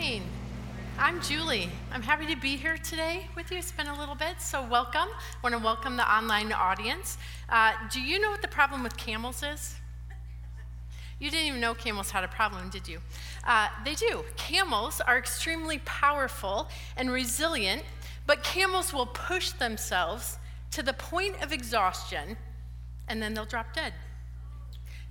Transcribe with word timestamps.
morning. 0.00 0.22
I'm 0.98 1.20
Julie. 1.20 1.68
I'm 1.92 2.00
happy 2.00 2.24
to 2.34 2.40
be 2.40 2.56
here 2.56 2.78
today 2.78 3.26
with 3.36 3.50
you. 3.50 3.58
It's 3.58 3.70
been 3.70 3.86
a 3.86 3.98
little 3.98 4.14
bit, 4.14 4.40
so 4.40 4.66
welcome. 4.66 5.08
I 5.12 5.42
want 5.42 5.54
to 5.54 5.58
welcome 5.58 5.98
the 5.98 6.10
online 6.10 6.54
audience. 6.54 7.18
Uh, 7.50 7.72
do 7.92 8.00
you 8.00 8.18
know 8.18 8.30
what 8.30 8.40
the 8.40 8.48
problem 8.48 8.82
with 8.82 8.96
camels 8.96 9.42
is? 9.42 9.74
You 11.18 11.30
didn't 11.30 11.48
even 11.48 11.60
know 11.60 11.74
camels 11.74 12.10
had 12.10 12.24
a 12.24 12.28
problem, 12.28 12.70
did 12.70 12.88
you? 12.88 13.00
Uh, 13.46 13.68
they 13.84 13.94
do. 13.94 14.24
Camels 14.38 15.02
are 15.02 15.18
extremely 15.18 15.82
powerful 15.84 16.70
and 16.96 17.10
resilient, 17.10 17.82
but 18.26 18.42
camels 18.42 18.94
will 18.94 19.04
push 19.04 19.50
themselves 19.50 20.38
to 20.70 20.82
the 20.82 20.94
point 20.94 21.42
of 21.42 21.52
exhaustion 21.52 22.38
and 23.06 23.20
then 23.20 23.34
they'll 23.34 23.44
drop 23.44 23.74
dead. 23.74 23.92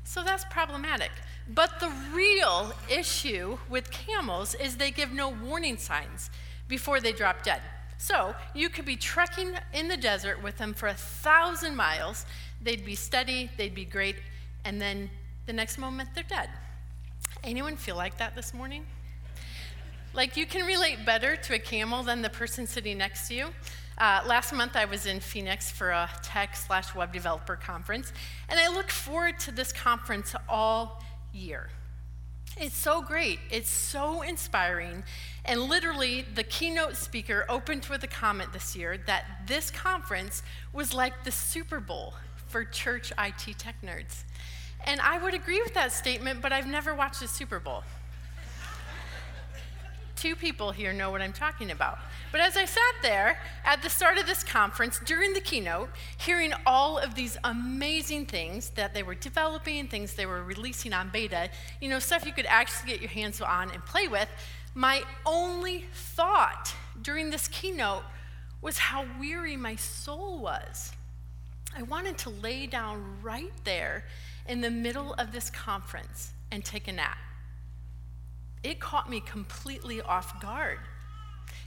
So 0.03 0.23
that's 0.23 0.45
problematic. 0.45 1.11
But 1.49 1.79
the 1.79 1.91
real 2.13 2.73
issue 2.89 3.57
with 3.69 3.89
camels 3.89 4.53
is 4.55 4.77
they 4.77 4.91
give 4.91 5.11
no 5.11 5.29
warning 5.29 5.77
signs 5.77 6.29
before 6.67 6.99
they 6.99 7.11
drop 7.11 7.43
dead. 7.43 7.61
So 7.97 8.35
you 8.53 8.69
could 8.69 8.85
be 8.85 8.95
trekking 8.95 9.53
in 9.73 9.87
the 9.87 9.97
desert 9.97 10.41
with 10.41 10.57
them 10.57 10.73
for 10.73 10.87
a 10.87 10.93
thousand 10.93 11.75
miles. 11.75 12.25
They'd 12.61 12.85
be 12.85 12.95
steady, 12.95 13.49
they'd 13.57 13.75
be 13.75 13.83
great, 13.83 14.17
and 14.63 14.79
then 14.79 15.09
the 15.47 15.53
next 15.53 15.77
moment 15.77 16.09
they're 16.13 16.23
dead. 16.23 16.49
Anyone 17.43 17.75
feel 17.75 17.95
like 17.95 18.17
that 18.19 18.35
this 18.35 18.53
morning? 18.53 18.85
Like 20.13 20.37
you 20.37 20.45
can 20.45 20.65
relate 20.65 21.05
better 21.05 21.35
to 21.35 21.55
a 21.55 21.59
camel 21.59 22.03
than 22.03 22.21
the 22.21 22.29
person 22.29 22.67
sitting 22.67 22.97
next 22.97 23.27
to 23.27 23.33
you. 23.33 23.47
Uh, 23.97 24.21
last 24.25 24.53
month 24.53 24.75
I 24.75 24.85
was 24.85 25.05
in 25.05 25.19
Phoenix 25.19 25.69
for 25.69 25.89
a 25.89 26.09
tech 26.21 26.55
slash 26.55 26.95
web 26.95 27.11
developer 27.11 27.57
conference, 27.57 28.13
and 28.47 28.59
I 28.59 28.69
look 28.69 28.89
forward 28.89 29.39
to 29.39 29.51
this 29.51 29.73
conference 29.73 30.33
all 30.47 31.03
year. 31.33 31.69
It's 32.57 32.75
so 32.75 33.01
great. 33.01 33.39
It's 33.51 33.69
so 33.69 34.21
inspiring. 34.21 35.03
And 35.45 35.61
literally, 35.61 36.25
the 36.35 36.43
keynote 36.43 36.95
speaker 36.95 37.45
opened 37.47 37.85
with 37.85 38.03
a 38.03 38.07
comment 38.07 38.51
this 38.53 38.75
year 38.75 38.97
that 39.07 39.25
this 39.47 39.71
conference 39.71 40.43
was 40.73 40.93
like 40.93 41.23
the 41.23 41.31
Super 41.31 41.79
Bowl 41.79 42.15
for 42.47 42.63
church 42.65 43.13
IT 43.17 43.57
tech 43.57 43.75
nerds. 43.81 44.23
And 44.85 44.99
I 45.01 45.21
would 45.21 45.33
agree 45.33 45.61
with 45.61 45.73
that 45.75 45.91
statement, 45.91 46.41
but 46.41 46.51
I've 46.51 46.67
never 46.67 46.95
watched 46.95 47.21
a 47.21 47.27
Super 47.27 47.59
Bowl. 47.59 47.83
Two 50.19 50.35
people 50.35 50.71
here 50.71 50.91
know 50.91 51.11
what 51.11 51.21
I'm 51.21 51.31
talking 51.31 51.71
about. 51.71 51.97
But 52.33 52.41
as 52.41 52.57
I 52.57 52.65
sat 52.65 52.95
there 53.01 53.39
at 53.63 53.81
the 53.81 53.89
start 53.89 54.17
of 54.17 54.27
this 54.27 54.43
conference 54.43 54.99
during 55.05 55.31
the 55.31 55.39
keynote, 55.39 55.91
hearing 56.17 56.51
all 56.65 56.97
of 56.97 57.15
these 57.15 57.37
amazing 57.45 58.25
things 58.25 58.71
that 58.71 58.93
they 58.93 59.01
were 59.01 59.15
developing, 59.15 59.87
things 59.87 60.15
they 60.15 60.25
were 60.25 60.43
releasing 60.43 60.91
on 60.91 61.07
beta, 61.07 61.49
you 61.79 61.87
know, 61.87 61.99
stuff 61.99 62.25
you 62.25 62.33
could 62.33 62.47
actually 62.47 62.91
get 62.91 62.99
your 62.99 63.09
hands 63.09 63.39
on 63.39 63.71
and 63.71 63.85
play 63.85 64.09
with, 64.09 64.27
my 64.75 65.03
only 65.25 65.85
thought 65.93 66.73
during 67.01 67.29
this 67.29 67.47
keynote 67.47 68.03
was 68.61 68.77
how 68.77 69.05
weary 69.21 69.55
my 69.55 69.77
soul 69.77 70.39
was. 70.39 70.91
I 71.77 71.83
wanted 71.83 72.17
to 72.17 72.29
lay 72.29 72.67
down 72.67 73.21
right 73.21 73.53
there 73.63 74.03
in 74.49 74.59
the 74.59 74.69
middle 74.69 75.13
of 75.13 75.31
this 75.31 75.49
conference 75.49 76.33
and 76.51 76.65
take 76.65 76.89
a 76.89 76.91
nap 76.91 77.19
it 78.63 78.79
caught 78.79 79.09
me 79.09 79.21
completely 79.21 80.01
off 80.01 80.41
guard. 80.41 80.79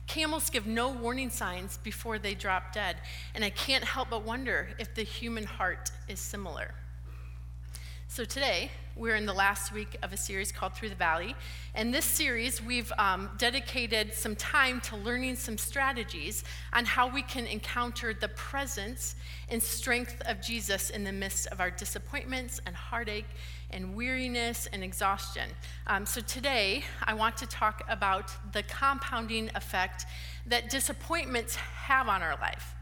Camels 0.06 0.50
give 0.50 0.66
no 0.66 0.90
warning 0.90 1.30
signs 1.30 1.78
before 1.78 2.18
they 2.18 2.34
drop 2.34 2.72
dead, 2.72 2.96
and 3.34 3.44
I 3.44 3.50
can't 3.50 3.84
help 3.84 4.10
but 4.10 4.24
wonder 4.24 4.68
if 4.78 4.94
the 4.94 5.02
human 5.02 5.44
heart 5.44 5.90
is 6.08 6.20
similar. 6.20 6.74
So 8.14 8.26
today, 8.26 8.70
we're 8.94 9.16
in 9.16 9.24
the 9.24 9.32
last 9.32 9.72
week 9.72 9.96
of 10.02 10.12
a 10.12 10.18
series 10.18 10.52
called 10.52 10.74
Through 10.74 10.90
the 10.90 10.94
Valley. 10.94 11.34
And 11.74 11.94
this 11.94 12.04
series, 12.04 12.62
we've 12.62 12.92
um, 12.98 13.30
dedicated 13.38 14.12
some 14.12 14.36
time 14.36 14.82
to 14.82 14.98
learning 14.98 15.36
some 15.36 15.56
strategies 15.56 16.44
on 16.74 16.84
how 16.84 17.08
we 17.08 17.22
can 17.22 17.46
encounter 17.46 18.12
the 18.12 18.28
presence 18.28 19.16
and 19.48 19.62
strength 19.62 20.20
of 20.26 20.42
Jesus 20.42 20.90
in 20.90 21.04
the 21.04 21.12
midst 21.12 21.46
of 21.46 21.58
our 21.58 21.70
disappointments 21.70 22.60
and 22.66 22.76
heartache 22.76 23.24
and 23.70 23.96
weariness 23.96 24.68
and 24.74 24.84
exhaustion. 24.84 25.48
Um, 25.86 26.04
so 26.04 26.20
today, 26.20 26.84
I 27.04 27.14
want 27.14 27.38
to 27.38 27.46
talk 27.46 27.82
about 27.88 28.30
the 28.52 28.62
compounding 28.64 29.48
effect 29.54 30.04
that 30.44 30.68
disappointments 30.68 31.54
have 31.54 32.08
on 32.08 32.20
our 32.20 32.36
life. 32.42 32.74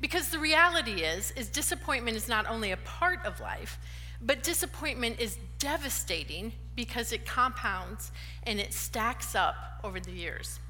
Because 0.00 0.28
the 0.28 0.38
reality 0.38 1.02
is, 1.02 1.32
is 1.32 1.48
disappointment 1.48 2.16
is 2.16 2.28
not 2.28 2.48
only 2.48 2.70
a 2.70 2.76
part 2.78 3.18
of 3.26 3.40
life, 3.40 3.76
but 4.22 4.42
disappointment 4.42 5.20
is 5.20 5.38
devastating 5.58 6.52
because 6.76 7.12
it 7.12 7.26
compounds 7.26 8.12
and 8.44 8.60
it 8.60 8.72
stacks 8.72 9.34
up 9.34 9.56
over 9.84 10.00
the 10.00 10.12
years. 10.12 10.60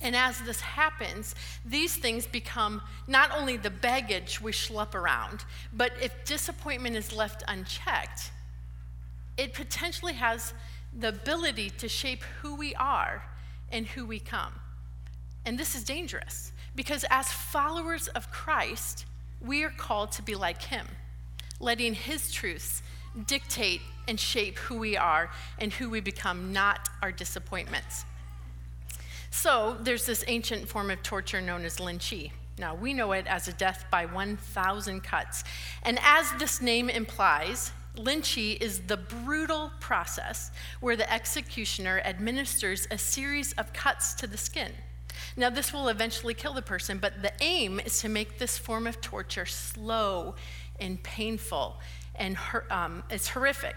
And 0.00 0.14
as 0.14 0.40
this 0.42 0.60
happens, 0.60 1.34
these 1.64 1.96
things 1.96 2.26
become 2.26 2.82
not 3.06 3.30
only 3.36 3.56
the 3.56 3.70
baggage 3.70 4.40
we 4.40 4.52
schlep 4.52 4.94
around, 4.94 5.44
but 5.72 5.92
if 6.00 6.12
disappointment 6.24 6.94
is 6.94 7.12
left 7.12 7.42
unchecked, 7.48 8.30
it 9.36 9.54
potentially 9.54 10.14
has 10.14 10.54
the 10.96 11.08
ability 11.08 11.70
to 11.70 11.88
shape 11.88 12.22
who 12.42 12.54
we 12.54 12.74
are 12.76 13.24
and 13.70 13.86
who 13.86 14.06
we 14.06 14.18
come. 14.18 14.52
And 15.44 15.58
this 15.58 15.74
is 15.74 15.82
dangerous 15.84 16.52
because 16.76 17.04
as 17.10 17.30
followers 17.32 18.08
of 18.08 18.30
Christ, 18.30 19.04
we 19.40 19.64
are 19.64 19.70
called 19.70 20.12
to 20.12 20.22
be 20.22 20.34
like 20.34 20.62
him, 20.62 20.86
letting 21.60 21.94
his 21.94 22.30
truths 22.30 22.82
dictate 23.26 23.80
and 24.06 24.18
shape 24.18 24.58
who 24.58 24.78
we 24.78 24.96
are 24.96 25.30
and 25.58 25.72
who 25.72 25.90
we 25.90 26.00
become, 26.00 26.52
not 26.52 26.88
our 27.02 27.12
disappointments. 27.12 28.04
So, 29.30 29.76
there's 29.80 30.06
this 30.06 30.24
ancient 30.26 30.68
form 30.68 30.90
of 30.90 31.02
torture 31.02 31.40
known 31.40 31.64
as 31.64 31.76
lingchi. 31.76 32.32
Now, 32.58 32.74
we 32.74 32.94
know 32.94 33.12
it 33.12 33.26
as 33.26 33.46
a 33.46 33.52
death 33.52 33.84
by 33.90 34.06
1,000 34.06 35.02
cuts. 35.02 35.44
And 35.82 35.98
as 36.02 36.32
this 36.38 36.60
name 36.60 36.90
implies, 36.90 37.72
Lingchi 37.96 38.60
is 38.60 38.80
the 38.80 38.96
brutal 38.96 39.72
process 39.80 40.50
where 40.80 40.96
the 40.96 41.12
executioner 41.12 42.00
administers 42.04 42.86
a 42.90 42.98
series 42.98 43.52
of 43.54 43.72
cuts 43.72 44.14
to 44.14 44.26
the 44.26 44.38
skin. 44.38 44.72
Now, 45.36 45.50
this 45.50 45.72
will 45.72 45.88
eventually 45.88 46.34
kill 46.34 46.52
the 46.52 46.62
person, 46.62 46.98
but 46.98 47.22
the 47.22 47.32
aim 47.40 47.80
is 47.80 48.00
to 48.00 48.08
make 48.08 48.38
this 48.38 48.56
form 48.56 48.86
of 48.86 49.00
torture 49.00 49.46
slow 49.46 50.34
and 50.80 51.02
painful 51.02 51.78
and 52.18 52.36
um, 52.70 53.02
it's 53.10 53.28
horrific. 53.28 53.76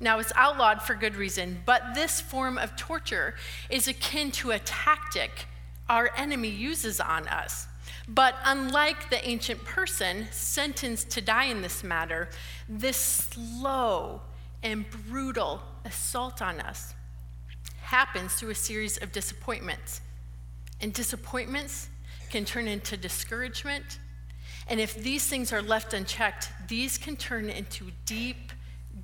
Now, 0.00 0.18
it's 0.18 0.32
outlawed 0.34 0.82
for 0.82 0.94
good 0.94 1.14
reason, 1.14 1.62
but 1.64 1.94
this 1.94 2.20
form 2.20 2.58
of 2.58 2.74
torture 2.76 3.34
is 3.70 3.86
akin 3.86 4.32
to 4.32 4.50
a 4.50 4.58
tactic 4.58 5.46
our 5.88 6.10
enemy 6.16 6.48
uses 6.48 6.98
on 6.98 7.28
us. 7.28 7.68
But 8.08 8.34
unlike 8.44 9.10
the 9.10 9.26
ancient 9.26 9.64
person 9.64 10.26
sentenced 10.30 11.10
to 11.10 11.20
die 11.20 11.44
in 11.44 11.62
this 11.62 11.84
matter, 11.84 12.28
this 12.68 12.96
slow 12.96 14.22
and 14.62 14.84
brutal 15.08 15.62
assault 15.84 16.42
on 16.42 16.60
us 16.60 16.94
happens 17.80 18.34
through 18.34 18.50
a 18.50 18.54
series 18.54 18.96
of 18.98 19.12
disappointments. 19.12 20.00
And 20.80 20.92
disappointments 20.92 21.88
can 22.30 22.44
turn 22.44 22.66
into 22.66 22.96
discouragement. 22.96 23.98
And 24.68 24.80
if 24.80 24.94
these 24.94 25.26
things 25.26 25.52
are 25.52 25.62
left 25.62 25.92
unchecked, 25.92 26.50
these 26.68 26.96
can 26.96 27.16
turn 27.16 27.50
into 27.50 27.90
deep, 28.06 28.52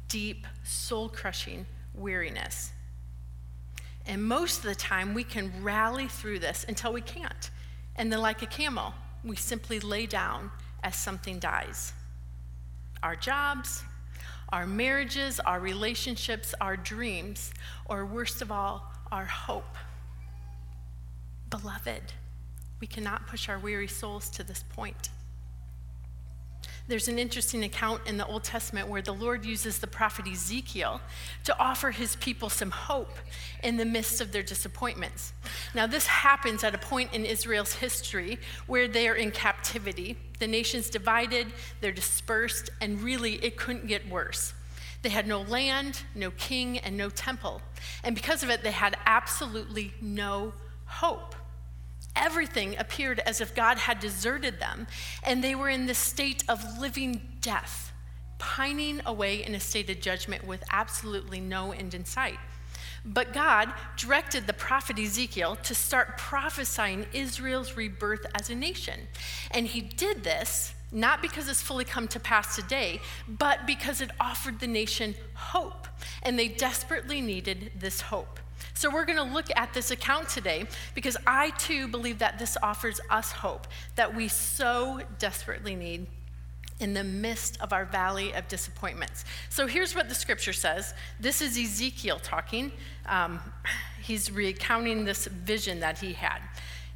deep, 0.09 0.47
soul 0.65 1.09
crushing 1.09 1.66
weariness. 1.94 2.72
And 4.06 4.25
most 4.25 4.59
of 4.59 4.65
the 4.65 4.75
time, 4.75 5.12
we 5.15 5.25
can 5.25 5.53
rally 5.62 6.09
through 6.09 6.38
this 6.38 6.65
until 6.66 6.93
we 6.93 7.03
can't. 7.03 7.50
And 7.97 8.10
then, 8.10 8.21
like 8.21 8.43
a 8.43 8.47
camel, 8.47 8.94
we 9.22 9.37
simply 9.37 9.78
lay 9.81 10.06
down 10.06 10.50
as 10.82 10.97
something 10.97 11.38
dies. 11.38 11.92
Our 13.03 13.15
jobs, 13.15 13.82
our 14.48 14.66
marriages, 14.66 15.38
our 15.41 15.60
relationships, 15.60 16.54
our 16.60 16.77
dreams, 16.77 17.53
or 17.87 18.04
worst 18.06 18.42
of 18.42 18.50
all, 18.50 18.91
our 19.13 19.27
hope. 19.27 19.77
Beloved, 21.51 22.03
we 22.80 22.86
cannot 22.86 23.27
push 23.27 23.48
our 23.48 23.59
weary 23.59 23.89
souls 23.89 24.30
to 24.30 24.42
this 24.42 24.65
point. 24.71 25.10
There's 26.91 27.07
an 27.07 27.21
interesting 27.21 27.63
account 27.63 28.03
in 28.09 28.16
the 28.16 28.27
Old 28.27 28.42
Testament 28.42 28.89
where 28.89 29.01
the 29.01 29.15
Lord 29.15 29.45
uses 29.45 29.78
the 29.78 29.87
prophet 29.87 30.27
Ezekiel 30.27 31.01
to 31.45 31.57
offer 31.57 31.92
his 31.92 32.16
people 32.16 32.51
some 32.51 32.72
hope 32.72 33.16
in 33.63 33.77
the 33.77 33.84
midst 33.84 34.21
of 34.21 34.33
their 34.33 34.42
disappointments. 34.42 35.33
Now, 35.72 35.87
this 35.87 36.09
happens 36.09 36.65
at 36.65 36.75
a 36.75 36.78
point 36.78 37.15
in 37.15 37.25
Israel's 37.25 37.75
history 37.75 38.41
where 38.66 38.89
they 38.89 39.07
are 39.07 39.15
in 39.15 39.31
captivity. 39.31 40.16
The 40.41 40.48
nation's 40.48 40.91
divided, 40.91 41.47
they're 41.81 41.92
dispersed, 41.92 42.71
and 42.81 43.01
really 43.01 43.34
it 43.34 43.57
couldn't 43.57 43.87
get 43.87 44.09
worse. 44.09 44.53
They 45.03 45.10
had 45.10 45.28
no 45.28 45.42
land, 45.42 46.03
no 46.16 46.33
king, 46.33 46.78
and 46.78 46.97
no 46.97 47.09
temple. 47.09 47.63
And 48.03 48.16
because 48.16 48.42
of 48.42 48.51
it, 48.51 48.65
they 48.65 48.72
had 48.72 48.97
absolutely 49.07 49.95
no 50.01 50.54
hope 50.87 51.37
everything 52.16 52.77
appeared 52.78 53.21
as 53.21 53.41
if 53.41 53.54
God 53.54 53.78
had 53.78 54.01
deserted 54.01 54.60
them, 54.60 54.86
and 55.22 55.42
they 55.42 55.54
were 55.54 55.68
in 55.68 55.86
this 55.86 55.98
state 55.98 56.45
of 56.48 56.78
living 56.78 57.21
death, 57.41 57.92
pining 58.39 59.01
away 59.07 59.45
in 59.45 59.54
a 59.54 59.60
state 59.60 59.91
of 59.91 60.01
judgment 60.01 60.47
with 60.47 60.65
absolutely 60.71 61.41
no 61.41 61.72
end 61.72 61.95
in 61.95 62.04
sight. 62.04 62.39
But 63.04 63.33
God 63.33 63.72
directed 63.97 64.47
the 64.47 64.53
prophet 64.53 64.98
Ezekiel 64.98 65.57
to 65.57 65.74
start 65.74 66.18
prophesying 66.18 67.07
Israel's 67.12 67.77
rebirth 67.77 68.27
as 68.39 68.51
a 68.51 68.54
nation. 68.54 69.01
And 69.53 69.66
he 69.66 69.80
did 69.80 70.22
this 70.22 70.74
not 70.92 71.22
because 71.22 71.48
it's 71.48 71.63
fully 71.63 71.84
come 71.84 72.09
to 72.09 72.21
pass 72.21 72.56
today, 72.56 73.01
but 73.28 73.66
because 73.66 74.01
it 74.01 74.10
offered 74.18 74.59
the 74.60 74.66
nation 74.66 75.15
hope. 75.34 75.86
And 76.22 76.39
they 76.39 76.48
desperately 76.48 77.21
needed 77.21 77.72
this 77.78 78.01
hope. 78.01 78.41
So 78.80 78.88
we're 78.88 79.04
going 79.04 79.18
to 79.18 79.34
look 79.34 79.48
at 79.56 79.74
this 79.74 79.91
account 79.91 80.30
today 80.30 80.65
because 80.94 81.15
I 81.27 81.50
too 81.59 81.86
believe 81.86 82.18
that 82.21 82.38
this 82.38 82.56
offers 82.62 82.98
us 83.10 83.30
hope 83.30 83.66
that 83.94 84.16
we 84.16 84.27
so 84.27 85.03
desperately 85.18 85.74
need 85.74 86.06
in 86.78 86.94
the 86.94 87.04
midst 87.04 87.60
of 87.60 87.74
our 87.74 87.84
valley 87.84 88.32
of 88.32 88.48
disappointments. 88.48 89.27
So 89.50 89.66
here's 89.66 89.94
what 89.94 90.09
the 90.09 90.15
scripture 90.15 90.54
says. 90.54 90.94
This 91.21 91.42
is 91.42 91.59
Ezekiel 91.59 92.21
talking. 92.22 92.72
Um, 93.04 93.41
he's 94.03 94.30
recounting 94.30 95.04
this 95.04 95.27
vision 95.27 95.80
that 95.80 95.98
he 95.98 96.15
had. 96.15 96.38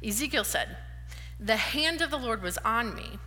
Ezekiel 0.03 0.43
said, 0.43 0.77
The 1.39 1.55
hand 1.55 2.01
of 2.01 2.09
the 2.09 2.17
Lord 2.17 2.41
was 2.41 2.57
on 2.65 2.95
me, 2.95 3.19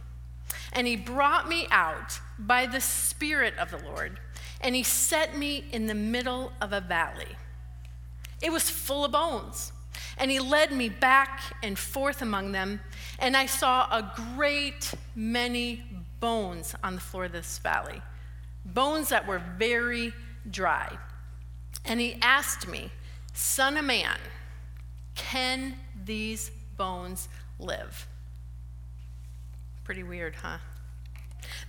and 0.72 0.84
he 0.84 0.96
brought 0.96 1.49
me 1.49 1.69
out 1.70 2.19
by 2.40 2.66
the 2.66 2.81
Spirit 2.81 3.55
of 3.56 3.70
the 3.70 3.78
Lord, 3.88 4.19
and 4.60 4.75
he 4.75 4.82
set 4.82 5.38
me 5.38 5.64
in 5.70 5.87
the 5.87 5.94
middle 5.94 6.52
of 6.60 6.72
a 6.72 6.81
valley. 6.81 7.37
It 8.40 8.52
was 8.52 8.70
full 8.70 9.05
of 9.05 9.12
bones. 9.12 9.73
And 10.17 10.31
he 10.31 10.40
led 10.40 10.73
me 10.73 10.88
back 10.88 11.40
and 11.62 11.79
forth 11.79 12.23
among 12.23 12.52
them, 12.52 12.81
and 13.19 13.37
I 13.37 13.46
saw 13.46 13.85
a 13.85 14.12
great 14.35 14.93
many 15.14 15.82
bones 16.20 16.75
on 16.82 16.96
the 16.96 17.00
floor 17.00 17.26
of 17.26 17.32
this 17.32 17.58
valley, 17.58 18.02
bones 18.64 19.11
that 19.11 19.26
were 19.26 19.40
very 19.56 20.12
dry. 20.50 20.99
And 21.85 22.00
he 22.00 22.19
asked 22.20 22.67
me, 22.69 22.90
Son 23.32 23.76
of 23.76 23.85
man, 23.85 24.19
can 25.14 25.75
these 26.05 26.50
bones 26.76 27.29
live? 27.58 28.08
Pretty 29.84 30.02
weird, 30.02 30.34
huh? 30.34 30.58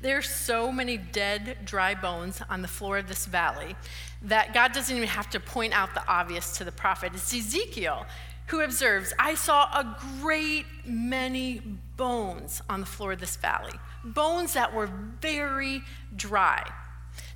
There's 0.02 0.30
so 0.30 0.72
many 0.72 0.98
dead, 0.98 1.60
dry 1.66 1.96
bones 1.96 2.42
on 2.50 2.62
the 2.62 2.68
floor 2.68 2.98
of 2.98 3.08
this 3.08 3.26
valley 3.26 3.76
that 4.22 4.54
God 4.54 4.74
doesn't 4.74 4.96
even 4.96 5.08
have 5.08 5.30
to 5.32 5.40
point 5.40 5.74
out 5.74 5.94
the 5.94 6.08
obvious 6.08 6.58
to 6.58 6.64
the 6.64 6.72
prophet. 6.72 7.12
It's 7.14 7.34
Ezekiel 7.34 8.06
who 8.48 8.62
observes, 8.62 9.14
I 9.20 9.36
saw 9.36 9.66
a 9.66 9.98
great 10.22 10.66
many 10.84 11.62
bones 11.98 12.64
on 12.68 12.80
the 12.80 12.86
floor 12.86 13.12
of 13.12 13.20
this 13.20 13.36
valley, 13.36 13.74
bones 14.04 14.54
that 14.54 14.74
were 14.74 14.90
very 15.22 15.84
dry. 16.16 16.68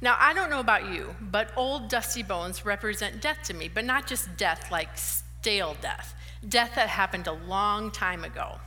Now, 0.01 0.17
I 0.19 0.33
don't 0.33 0.49
know 0.49 0.59
about 0.59 0.91
you, 0.91 1.15
but 1.21 1.51
old 1.55 1.87
dusty 1.87 2.23
bones 2.23 2.65
represent 2.65 3.21
death 3.21 3.37
to 3.45 3.53
me, 3.53 3.69
but 3.71 3.85
not 3.85 4.07
just 4.07 4.35
death 4.37 4.71
like 4.71 4.97
stale 4.97 5.75
death, 5.81 6.15
death 6.47 6.71
that 6.75 6.89
happened 6.89 7.27
a 7.27 7.33
long 7.33 7.91
time 7.91 8.23
ago. 8.23 8.59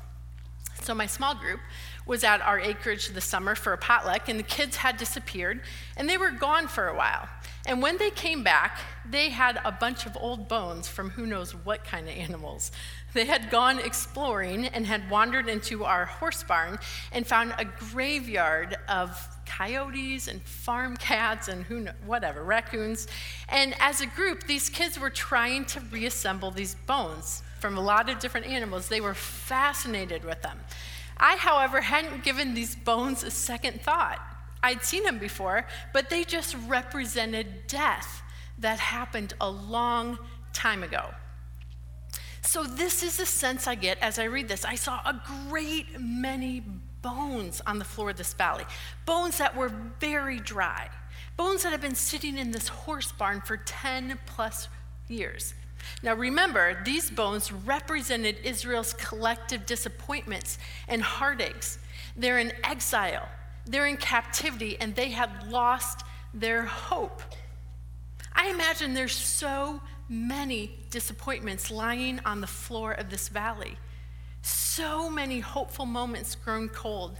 So, 0.86 0.94
my 0.94 1.06
small 1.06 1.34
group 1.34 1.58
was 2.06 2.22
at 2.22 2.40
our 2.40 2.60
acreage 2.60 3.08
this 3.08 3.24
summer 3.24 3.56
for 3.56 3.72
a 3.72 3.76
potluck, 3.76 4.28
and 4.28 4.38
the 4.38 4.44
kids 4.44 4.76
had 4.76 4.96
disappeared, 4.96 5.62
and 5.96 6.08
they 6.08 6.16
were 6.16 6.30
gone 6.30 6.68
for 6.68 6.86
a 6.86 6.96
while. 6.96 7.28
And 7.66 7.82
when 7.82 7.98
they 7.98 8.10
came 8.10 8.44
back, 8.44 8.78
they 9.04 9.30
had 9.30 9.58
a 9.64 9.72
bunch 9.72 10.06
of 10.06 10.16
old 10.16 10.46
bones 10.46 10.86
from 10.86 11.10
who 11.10 11.26
knows 11.26 11.56
what 11.56 11.82
kind 11.82 12.08
of 12.08 12.14
animals. 12.14 12.70
They 13.14 13.24
had 13.24 13.50
gone 13.50 13.80
exploring 13.80 14.66
and 14.66 14.86
had 14.86 15.10
wandered 15.10 15.48
into 15.48 15.84
our 15.84 16.04
horse 16.04 16.44
barn 16.44 16.78
and 17.10 17.26
found 17.26 17.52
a 17.58 17.64
graveyard 17.64 18.76
of 18.88 19.18
coyotes 19.44 20.28
and 20.28 20.40
farm 20.42 20.96
cats 20.96 21.48
and 21.48 21.64
who 21.64 21.80
know, 21.80 21.92
whatever, 22.04 22.44
raccoons. 22.44 23.08
And 23.48 23.74
as 23.80 24.00
a 24.00 24.06
group, 24.06 24.44
these 24.46 24.70
kids 24.70 25.00
were 25.00 25.10
trying 25.10 25.64
to 25.64 25.80
reassemble 25.80 26.52
these 26.52 26.76
bones 26.86 27.42
from 27.66 27.78
a 27.78 27.80
lot 27.80 28.08
of 28.08 28.20
different 28.20 28.46
animals. 28.46 28.86
They 28.86 29.00
were 29.00 29.12
fascinated 29.12 30.24
with 30.24 30.40
them. 30.40 30.60
I, 31.16 31.34
however, 31.34 31.80
hadn't 31.80 32.22
given 32.22 32.54
these 32.54 32.76
bones 32.76 33.24
a 33.24 33.30
second 33.32 33.82
thought. 33.82 34.20
I'd 34.62 34.84
seen 34.84 35.02
them 35.02 35.18
before, 35.18 35.66
but 35.92 36.08
they 36.08 36.22
just 36.22 36.54
represented 36.68 37.66
death 37.66 38.22
that 38.60 38.78
happened 38.78 39.34
a 39.40 39.50
long 39.50 40.16
time 40.52 40.84
ago. 40.84 41.10
So, 42.42 42.62
this 42.62 43.02
is 43.02 43.16
the 43.16 43.26
sense 43.26 43.66
I 43.66 43.74
get 43.74 43.98
as 43.98 44.20
I 44.20 44.24
read 44.24 44.46
this. 44.46 44.64
I 44.64 44.76
saw 44.76 45.00
a 45.04 45.20
great 45.48 45.98
many 45.98 46.62
bones 47.02 47.60
on 47.66 47.80
the 47.80 47.84
floor 47.84 48.10
of 48.10 48.16
this 48.16 48.32
valley, 48.32 48.64
bones 49.06 49.38
that 49.38 49.56
were 49.56 49.72
very 49.98 50.38
dry, 50.38 50.88
bones 51.36 51.64
that 51.64 51.72
had 51.72 51.80
been 51.80 51.96
sitting 51.96 52.38
in 52.38 52.52
this 52.52 52.68
horse 52.68 53.10
barn 53.10 53.40
for 53.40 53.56
10 53.56 54.20
plus 54.24 54.68
years. 55.08 55.54
Now 56.02 56.14
remember, 56.14 56.82
these 56.84 57.10
bones 57.10 57.52
represented 57.52 58.38
Israel's 58.44 58.92
collective 58.94 59.66
disappointments 59.66 60.58
and 60.88 61.02
heartaches. 61.02 61.78
They're 62.16 62.38
in 62.38 62.52
exile, 62.64 63.28
they're 63.66 63.86
in 63.86 63.96
captivity, 63.96 64.78
and 64.80 64.94
they 64.94 65.10
had 65.10 65.50
lost 65.50 66.02
their 66.32 66.62
hope. 66.64 67.22
I 68.34 68.48
imagine 68.50 68.94
there's 68.94 69.16
so 69.16 69.80
many 70.08 70.78
disappointments 70.90 71.70
lying 71.70 72.20
on 72.24 72.40
the 72.40 72.46
floor 72.46 72.92
of 72.92 73.10
this 73.10 73.28
valley. 73.28 73.76
So 74.42 75.10
many 75.10 75.40
hopeful 75.40 75.86
moments 75.86 76.34
grown 76.34 76.68
cold. 76.68 77.18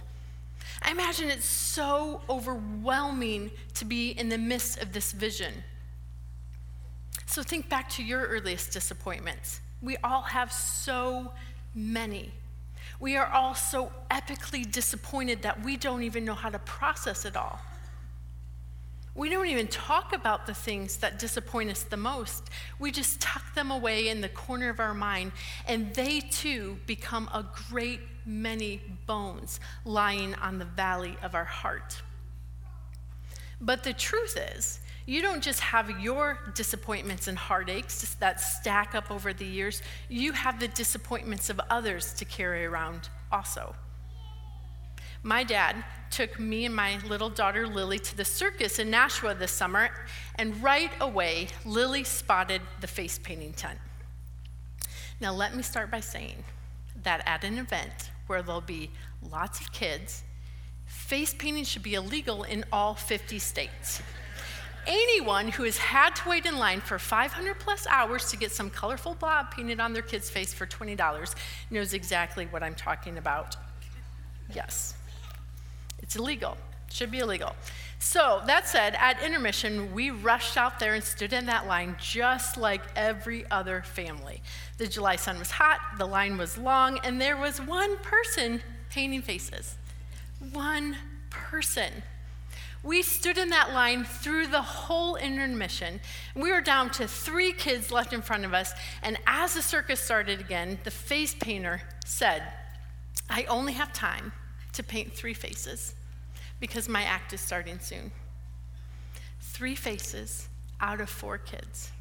I 0.81 0.91
imagine 0.91 1.29
it's 1.29 1.45
so 1.45 2.21
overwhelming 2.29 3.51
to 3.73 3.85
be 3.85 4.11
in 4.11 4.29
the 4.29 4.37
midst 4.37 4.81
of 4.81 4.93
this 4.93 5.11
vision. 5.11 5.53
So 7.27 7.43
think 7.43 7.69
back 7.69 7.89
to 7.91 8.03
your 8.03 8.25
earliest 8.25 8.71
disappointments. 8.71 9.59
We 9.81 9.97
all 9.97 10.23
have 10.23 10.51
so 10.51 11.33
many. 11.75 12.31
We 12.99 13.15
are 13.15 13.27
all 13.27 13.53
so 13.53 13.91
epically 14.09 14.69
disappointed 14.69 15.43
that 15.43 15.63
we 15.63 15.77
don't 15.77 16.01
even 16.03 16.25
know 16.25 16.33
how 16.33 16.49
to 16.49 16.57
process 16.59 17.25
it 17.25 17.35
all. 17.35 17.59
We 19.13 19.29
don't 19.29 19.47
even 19.47 19.67
talk 19.67 20.13
about 20.13 20.47
the 20.47 20.53
things 20.53 20.97
that 20.97 21.19
disappoint 21.19 21.69
us 21.69 21.83
the 21.83 21.97
most. 21.97 22.49
We 22.79 22.91
just 22.91 23.19
tuck 23.19 23.53
them 23.55 23.71
away 23.71 24.09
in 24.09 24.21
the 24.21 24.29
corner 24.29 24.69
of 24.69 24.79
our 24.79 24.93
mind, 24.93 25.31
and 25.67 25.93
they 25.95 26.21
too 26.21 26.77
become 26.87 27.27
a 27.33 27.45
great 27.69 27.99
many 28.25 28.81
bones 29.05 29.59
lying 29.85 30.33
on 30.35 30.59
the 30.59 30.65
valley 30.65 31.17
of 31.21 31.35
our 31.35 31.45
heart. 31.45 32.01
But 33.59 33.83
the 33.83 33.93
truth 33.93 34.37
is, 34.55 34.79
you 35.07 35.21
don't 35.21 35.41
just 35.41 35.61
have 35.61 36.01
your 36.01 36.37
disappointments 36.53 37.29
and 37.29 37.37
heartaches 37.37 38.15
that 38.19 38.41
stack 38.41 38.93
up 38.93 39.09
over 39.09 39.33
the 39.33 39.45
years, 39.45 39.81
you 40.09 40.33
have 40.33 40.59
the 40.59 40.67
disappointments 40.67 41.49
of 41.49 41.61
others 41.69 42.13
to 42.15 42.25
carry 42.25 42.65
around 42.65 43.07
also. 43.31 43.73
My 45.23 45.45
dad 45.45 45.77
took 46.11 46.37
me 46.39 46.65
and 46.65 46.75
my 46.75 46.99
little 47.07 47.29
daughter 47.29 47.65
Lily 47.65 47.99
to 47.99 48.17
the 48.17 48.25
circus 48.25 48.79
in 48.79 48.91
Nashua 48.91 49.33
this 49.33 49.51
summer, 49.51 49.89
and 50.35 50.61
right 50.61 50.91
away, 50.99 51.47
Lily 51.65 52.03
spotted 52.03 52.61
the 52.81 52.87
face 52.87 53.17
painting 53.17 53.53
tent. 53.53 53.79
Now, 55.21 55.33
let 55.33 55.55
me 55.55 55.63
start 55.63 55.89
by 55.89 56.01
saying 56.01 56.43
that 57.03 57.25
at 57.25 57.45
an 57.45 57.57
event 57.57 58.11
where 58.27 58.41
there'll 58.41 58.59
be 58.59 58.91
lots 59.31 59.61
of 59.61 59.71
kids, 59.71 60.23
face 60.85 61.33
painting 61.33 61.63
should 61.63 61.83
be 61.83 61.93
illegal 61.93 62.43
in 62.43 62.65
all 62.73 62.93
50 62.93 63.39
states 63.39 64.01
anyone 64.87 65.49
who 65.49 65.63
has 65.63 65.77
had 65.77 66.15
to 66.15 66.29
wait 66.29 66.45
in 66.45 66.57
line 66.57 66.79
for 66.79 66.97
500 66.97 67.59
plus 67.59 67.85
hours 67.87 68.31
to 68.31 68.37
get 68.37 68.51
some 68.51 68.69
colorful 68.69 69.15
blob 69.15 69.51
painted 69.51 69.79
on 69.79 69.93
their 69.93 70.01
kid's 70.01 70.29
face 70.29 70.53
for 70.53 70.65
$20 70.65 71.35
knows 71.69 71.93
exactly 71.93 72.45
what 72.45 72.63
I'm 72.63 72.75
talking 72.75 73.17
about. 73.17 73.55
Yes, 74.55 74.95
it's 75.99 76.15
illegal, 76.15 76.57
should 76.89 77.11
be 77.11 77.19
illegal. 77.19 77.53
So, 77.99 78.41
that 78.45 78.67
said, 78.67 78.95
at 78.95 79.21
intermission, 79.23 79.93
we 79.93 80.11
rushed 80.11 80.55
out 80.55 80.79
there 80.79 80.93
and 80.93 81.03
stood 81.03 81.33
in 81.33 81.47
that 81.47 81.67
line 81.67 81.95
just 81.99 82.55
like 82.55 82.81
every 82.95 83.49
other 83.49 83.81
family. 83.81 84.41
The 84.77 84.87
July 84.87 85.15
sun 85.15 85.39
was 85.39 85.51
hot, 85.51 85.79
the 85.97 86.05
line 86.05 86.37
was 86.37 86.57
long, 86.57 86.99
and 87.03 87.19
there 87.19 87.35
was 87.35 87.59
one 87.59 87.97
person 87.97 88.61
painting 88.89 89.23
faces. 89.23 89.75
One 90.53 90.95
person. 91.31 91.91
We 92.87 93.01
stood 93.01 93.37
in 93.37 93.49
that 93.49 93.73
line 93.73 94.05
through 94.05 94.47
the 94.47 94.61
whole 94.61 95.17
intermission. 95.17 95.99
We 96.35 96.53
were 96.53 96.61
down 96.61 96.89
to 96.91 97.05
three 97.05 97.51
kids 97.51 97.91
left 97.91 98.13
in 98.13 98.21
front 98.21 98.45
of 98.45 98.53
us. 98.53 98.71
And 99.03 99.17
as 99.27 99.55
the 99.55 99.61
circus 99.61 99.99
started 99.99 100.39
again, 100.39 100.79
the 100.85 100.91
face 100.91 101.35
painter 101.35 101.81
said, 102.05 102.43
I 103.29 103.43
only 103.49 103.73
have 103.73 103.91
time 103.91 104.31
to 104.71 104.83
paint 104.83 105.11
three 105.11 105.33
faces 105.33 105.95
because 106.61 106.87
my 106.87 107.03
act 107.03 107.33
is 107.33 107.41
starting 107.41 107.77
soon. 107.79 108.09
Three 109.41 109.75
faces 109.75 110.47
out 110.79 111.01
of 111.01 111.09
four 111.09 111.37
kids. 111.37 111.91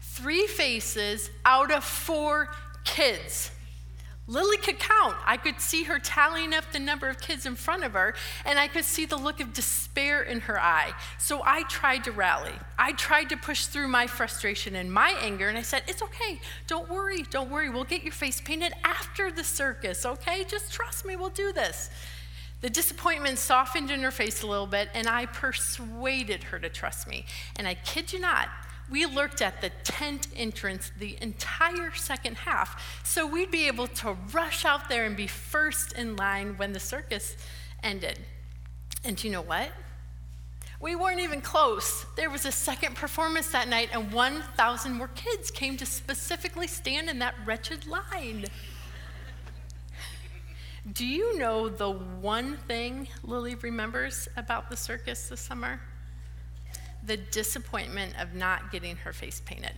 Three 0.00 0.48
faces 0.48 1.30
out 1.44 1.70
of 1.70 1.84
four 1.84 2.48
kids. 2.82 3.52
Lily 4.26 4.56
could 4.56 4.78
count. 4.78 5.16
I 5.26 5.36
could 5.36 5.60
see 5.60 5.84
her 5.84 5.98
tallying 5.98 6.54
up 6.54 6.72
the 6.72 6.78
number 6.78 7.08
of 7.08 7.20
kids 7.20 7.44
in 7.44 7.56
front 7.56 7.84
of 7.84 7.92
her, 7.92 8.14
and 8.46 8.58
I 8.58 8.68
could 8.68 8.86
see 8.86 9.04
the 9.04 9.16
look 9.16 9.38
of 9.38 9.52
despair 9.52 10.22
in 10.22 10.40
her 10.40 10.58
eye. 10.58 10.92
So 11.18 11.42
I 11.44 11.64
tried 11.64 12.04
to 12.04 12.12
rally. 12.12 12.54
I 12.78 12.92
tried 12.92 13.28
to 13.30 13.36
push 13.36 13.66
through 13.66 13.88
my 13.88 14.06
frustration 14.06 14.76
and 14.76 14.90
my 14.90 15.14
anger, 15.20 15.48
and 15.48 15.58
I 15.58 15.62
said, 15.62 15.82
It's 15.86 16.02
okay. 16.02 16.40
Don't 16.66 16.88
worry. 16.88 17.22
Don't 17.30 17.50
worry. 17.50 17.68
We'll 17.68 17.84
get 17.84 18.02
your 18.02 18.12
face 18.12 18.40
painted 18.40 18.72
after 18.82 19.30
the 19.30 19.44
circus, 19.44 20.06
okay? 20.06 20.44
Just 20.44 20.72
trust 20.72 21.04
me. 21.04 21.16
We'll 21.16 21.28
do 21.28 21.52
this. 21.52 21.90
The 22.62 22.70
disappointment 22.70 23.36
softened 23.36 23.90
in 23.90 24.00
her 24.00 24.10
face 24.10 24.40
a 24.40 24.46
little 24.46 24.66
bit, 24.66 24.88
and 24.94 25.06
I 25.06 25.26
persuaded 25.26 26.44
her 26.44 26.58
to 26.58 26.70
trust 26.70 27.06
me. 27.06 27.26
And 27.56 27.68
I 27.68 27.74
kid 27.74 28.10
you 28.10 28.20
not, 28.20 28.48
we 28.90 29.06
lurked 29.06 29.40
at 29.40 29.60
the 29.60 29.70
tent 29.82 30.28
entrance 30.36 30.92
the 30.98 31.16
entire 31.20 31.92
second 31.94 32.36
half, 32.36 33.02
so 33.04 33.26
we'd 33.26 33.50
be 33.50 33.66
able 33.66 33.86
to 33.88 34.16
rush 34.32 34.64
out 34.64 34.88
there 34.88 35.04
and 35.06 35.16
be 35.16 35.26
first 35.26 35.92
in 35.94 36.16
line 36.16 36.56
when 36.56 36.72
the 36.72 36.80
circus 36.80 37.36
ended. 37.82 38.18
And 39.04 39.16
do 39.16 39.26
you 39.26 39.32
know 39.32 39.42
what? 39.42 39.70
We 40.80 40.96
weren't 40.96 41.20
even 41.20 41.40
close. 41.40 42.04
There 42.14 42.28
was 42.28 42.44
a 42.44 42.52
second 42.52 42.94
performance 42.94 43.50
that 43.52 43.68
night, 43.68 43.88
and 43.92 44.12
1,000 44.12 44.92
more 44.92 45.08
kids 45.14 45.50
came 45.50 45.76
to 45.78 45.86
specifically 45.86 46.66
stand 46.66 47.08
in 47.08 47.18
that 47.20 47.34
wretched 47.46 47.86
line. 47.86 48.44
Do 50.92 51.06
you 51.06 51.38
know 51.38 51.70
the 51.70 51.90
one 51.90 52.58
thing 52.68 53.08
Lily 53.22 53.54
remembers 53.54 54.28
about 54.36 54.68
the 54.68 54.76
circus 54.76 55.28
this 55.28 55.40
summer? 55.40 55.80
The 57.06 57.16
disappointment 57.16 58.14
of 58.20 58.34
not 58.34 58.72
getting 58.72 58.96
her 58.96 59.12
face 59.12 59.42
painted. 59.44 59.74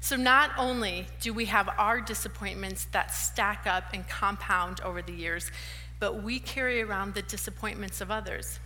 So, 0.00 0.16
not 0.16 0.50
only 0.56 1.06
do 1.20 1.32
we 1.34 1.44
have 1.46 1.68
our 1.78 2.00
disappointments 2.00 2.86
that 2.92 3.14
stack 3.14 3.66
up 3.66 3.84
and 3.92 4.08
compound 4.08 4.80
over 4.80 5.02
the 5.02 5.12
years, 5.12 5.50
but 5.98 6.22
we 6.22 6.40
carry 6.40 6.80
around 6.82 7.14
the 7.14 7.22
disappointments 7.22 8.00
of 8.00 8.10
others. 8.10 8.58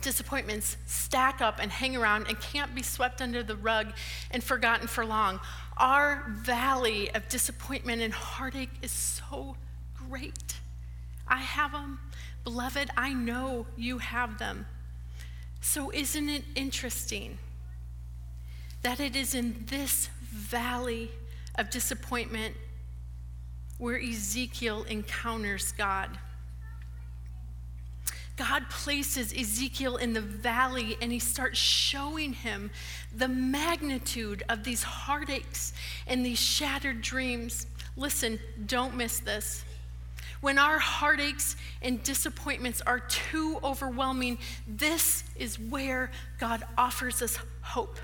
Disappointments 0.00 0.78
stack 0.86 1.42
up 1.42 1.58
and 1.60 1.70
hang 1.70 1.94
around 1.94 2.26
and 2.26 2.40
can't 2.40 2.74
be 2.74 2.82
swept 2.82 3.20
under 3.20 3.42
the 3.42 3.54
rug 3.54 3.88
and 4.30 4.42
forgotten 4.42 4.88
for 4.88 5.04
long. 5.04 5.40
Our 5.76 6.24
valley 6.38 7.14
of 7.14 7.28
disappointment 7.28 8.00
and 8.00 8.12
heartache 8.12 8.70
is 8.80 8.92
so 8.92 9.56
great. 10.08 10.56
I 11.28 11.38
have 11.38 11.72
them. 11.72 12.00
Beloved, 12.44 12.90
I 12.96 13.12
know 13.12 13.66
you 13.76 13.98
have 13.98 14.38
them. 14.38 14.66
So, 15.60 15.90
isn't 15.90 16.28
it 16.28 16.44
interesting 16.54 17.38
that 18.82 18.98
it 18.98 19.14
is 19.14 19.34
in 19.34 19.64
this 19.68 20.08
valley 20.22 21.10
of 21.56 21.70
disappointment 21.70 22.54
where 23.78 23.98
Ezekiel 23.98 24.84
encounters 24.84 25.72
God? 25.72 26.18
God 28.40 28.70
places 28.70 29.34
Ezekiel 29.34 29.98
in 29.98 30.14
the 30.14 30.22
valley 30.22 30.96
and 31.02 31.12
he 31.12 31.18
starts 31.18 31.58
showing 31.58 32.32
him 32.32 32.70
the 33.14 33.28
magnitude 33.28 34.42
of 34.48 34.64
these 34.64 34.82
heartaches 34.82 35.74
and 36.06 36.24
these 36.24 36.40
shattered 36.40 37.02
dreams. 37.02 37.66
Listen, 37.96 38.40
don't 38.64 38.96
miss 38.96 39.18
this. 39.18 39.62
When 40.40 40.58
our 40.58 40.78
heartaches 40.78 41.56
and 41.82 42.02
disappointments 42.02 42.80
are 42.80 43.00
too 43.00 43.60
overwhelming, 43.62 44.38
this 44.66 45.22
is 45.36 45.58
where 45.58 46.10
God 46.38 46.64
offers 46.78 47.20
us 47.20 47.38
hope. 47.60 47.98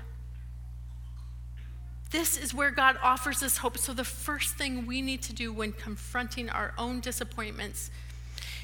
This 2.11 2.37
is 2.37 2.53
where 2.53 2.71
God 2.71 2.97
offers 3.03 3.43
us 3.43 3.57
hope. 3.57 3.77
So, 3.77 3.93
the 3.93 4.03
first 4.03 4.55
thing 4.55 4.85
we 4.85 5.01
need 5.01 5.21
to 5.23 5.33
do 5.33 5.51
when 5.51 5.73
confronting 5.73 6.49
our 6.49 6.73
own 6.77 7.01
disappointments 7.01 7.91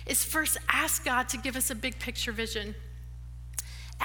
is 0.06 0.24
first 0.24 0.58
ask 0.70 1.03
God 1.03 1.27
to 1.30 1.38
give 1.38 1.56
us 1.56 1.70
a 1.70 1.75
big 1.75 2.00
picture 2.00 2.32
vision. 2.32 2.75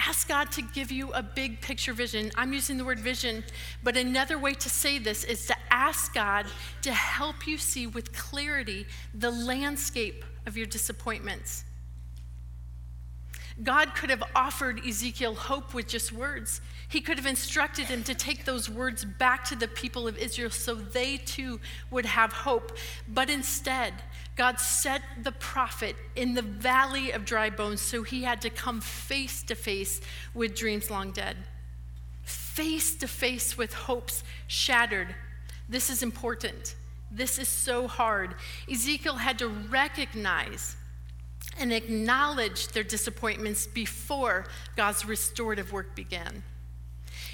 Ask 0.09 0.27
God 0.27 0.51
to 0.53 0.63
give 0.63 0.91
you 0.91 1.13
a 1.13 1.23
big 1.23 1.61
picture 1.61 1.93
vision. 1.93 2.31
I'm 2.35 2.55
using 2.55 2.79
the 2.79 2.85
word 2.85 2.99
vision, 2.99 3.45
but 3.85 3.95
another 3.95 4.39
way 4.39 4.55
to 4.55 4.71
say 4.71 4.99
this 4.99 5.23
is 5.23 5.47
to 5.49 5.55
ask 5.71 6.15
God 6.15 6.47
to 6.81 6.95
help 6.95 7.47
you 7.47 7.59
see 7.59 7.87
with 7.87 8.15
clarity 8.15 8.87
the 9.13 9.31
landscape 9.31 10.25
of 10.47 10.57
your 10.57 10.65
disappointments. 10.65 11.65
God 13.63 13.95
could 13.95 14.11
have 14.11 14.23
offered 14.37 14.87
Ezekiel 14.87 15.35
hope 15.35 15.75
with 15.75 15.89
just 15.89 16.13
words. 16.13 16.61
He 16.89 17.01
could 17.01 17.19
have 17.19 17.27
instructed 17.27 17.87
him 17.87 18.05
to 18.05 18.15
take 18.15 18.45
those 18.45 18.71
words 18.71 19.05
back 19.05 19.45
to 19.47 19.57
the 19.57 19.67
people 19.67 20.07
of 20.07 20.17
Israel 20.17 20.51
so 20.51 20.75
they 20.75 21.17
too 21.17 21.61
would 21.91 22.07
have 22.07 22.33
hope. 22.33 22.77
But 23.09 23.29
instead, 23.29 23.95
God 24.37 24.61
set 24.61 25.03
the 25.25 25.33
prophet 25.33 25.97
in 26.15 26.35
the 26.35 26.43
valley 26.43 27.11
of 27.11 27.25
dry 27.25 27.51
bones, 27.51 27.81
so 27.81 28.05
he 28.05 28.23
had 28.23 28.41
to 28.43 28.51
come 28.51 28.81
face 28.81 29.43
to 29.45 29.57
face 29.57 30.01
with 30.35 30.55
dreams 30.55 30.89
long 30.89 31.11
dead, 31.11 31.37
face 32.23 32.95
to 32.97 33.09
face 33.09 33.59
with 33.59 33.75
hopes 33.75 34.23
shattered. 34.47 35.15
This 35.69 35.91
is 35.91 36.05
important. 36.05 36.77
This 37.11 37.39
is 37.39 37.49
so 37.49 37.89
hard. 37.89 38.37
Ezekiel 38.71 39.17
had 39.17 39.41
to 39.41 39.49
recognize 39.49 40.77
and 41.59 41.73
acknowledge 41.73 42.69
their 42.69 42.85
disappointments 42.85 43.67
before 43.67 44.47
God's 44.77 45.05
restorative 45.05 45.73
work 45.73 45.95
began. 45.95 46.43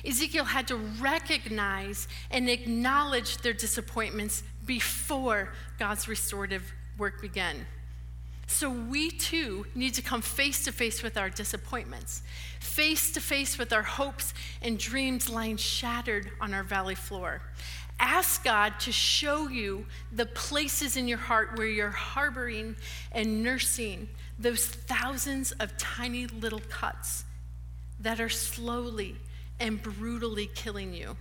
Ezekiel 0.05 0.45
had 0.45 0.69
to 0.69 0.77
recognize 0.77 2.09
and 2.31 2.49
acknowledge 2.49 3.39
their 3.39 3.53
disappointments 3.53 4.43
before 4.67 5.53
God's 5.79 6.09
restorative 6.09 6.73
work 6.99 7.21
began. 7.21 7.67
So 8.55 8.71
we 8.71 9.11
too 9.11 9.67
need 9.75 9.95
to 9.95 10.01
come 10.01 10.23
face 10.23 10.63
to 10.63 10.71
face 10.71 11.03
with 11.03 11.17
our 11.17 11.29
disappointments, 11.29 12.23
face 12.61 13.11
to 13.11 13.21
face 13.21 13.59
with 13.59 13.73
our 13.73 13.83
hopes 13.83 14.33
and 14.63 14.79
dreams 14.79 15.29
lying 15.29 15.57
shattered 15.57 16.31
on 16.41 16.55
our 16.55 16.63
valley 16.63 16.95
floor. 16.95 17.43
Ask 17.99 18.45
God 18.45 18.79
to 18.79 18.93
show 18.93 19.49
you 19.49 19.87
the 20.13 20.27
places 20.27 20.97
in 20.97 21.09
your 21.09 21.19
heart 21.19 21.59
where 21.59 21.67
you're 21.67 21.91
harboring 21.91 22.77
and 23.11 23.43
nursing 23.43 24.09
those 24.39 24.65
thousands 24.65 25.51
of 25.59 25.77
tiny 25.77 26.29
little 26.29 26.63
cuts 26.69 27.25
that 27.99 28.21
are 28.21 28.29
slowly 28.29 29.17
and 29.59 29.83
brutally 29.83 30.47
killing 30.55 30.95
you. 30.95 31.17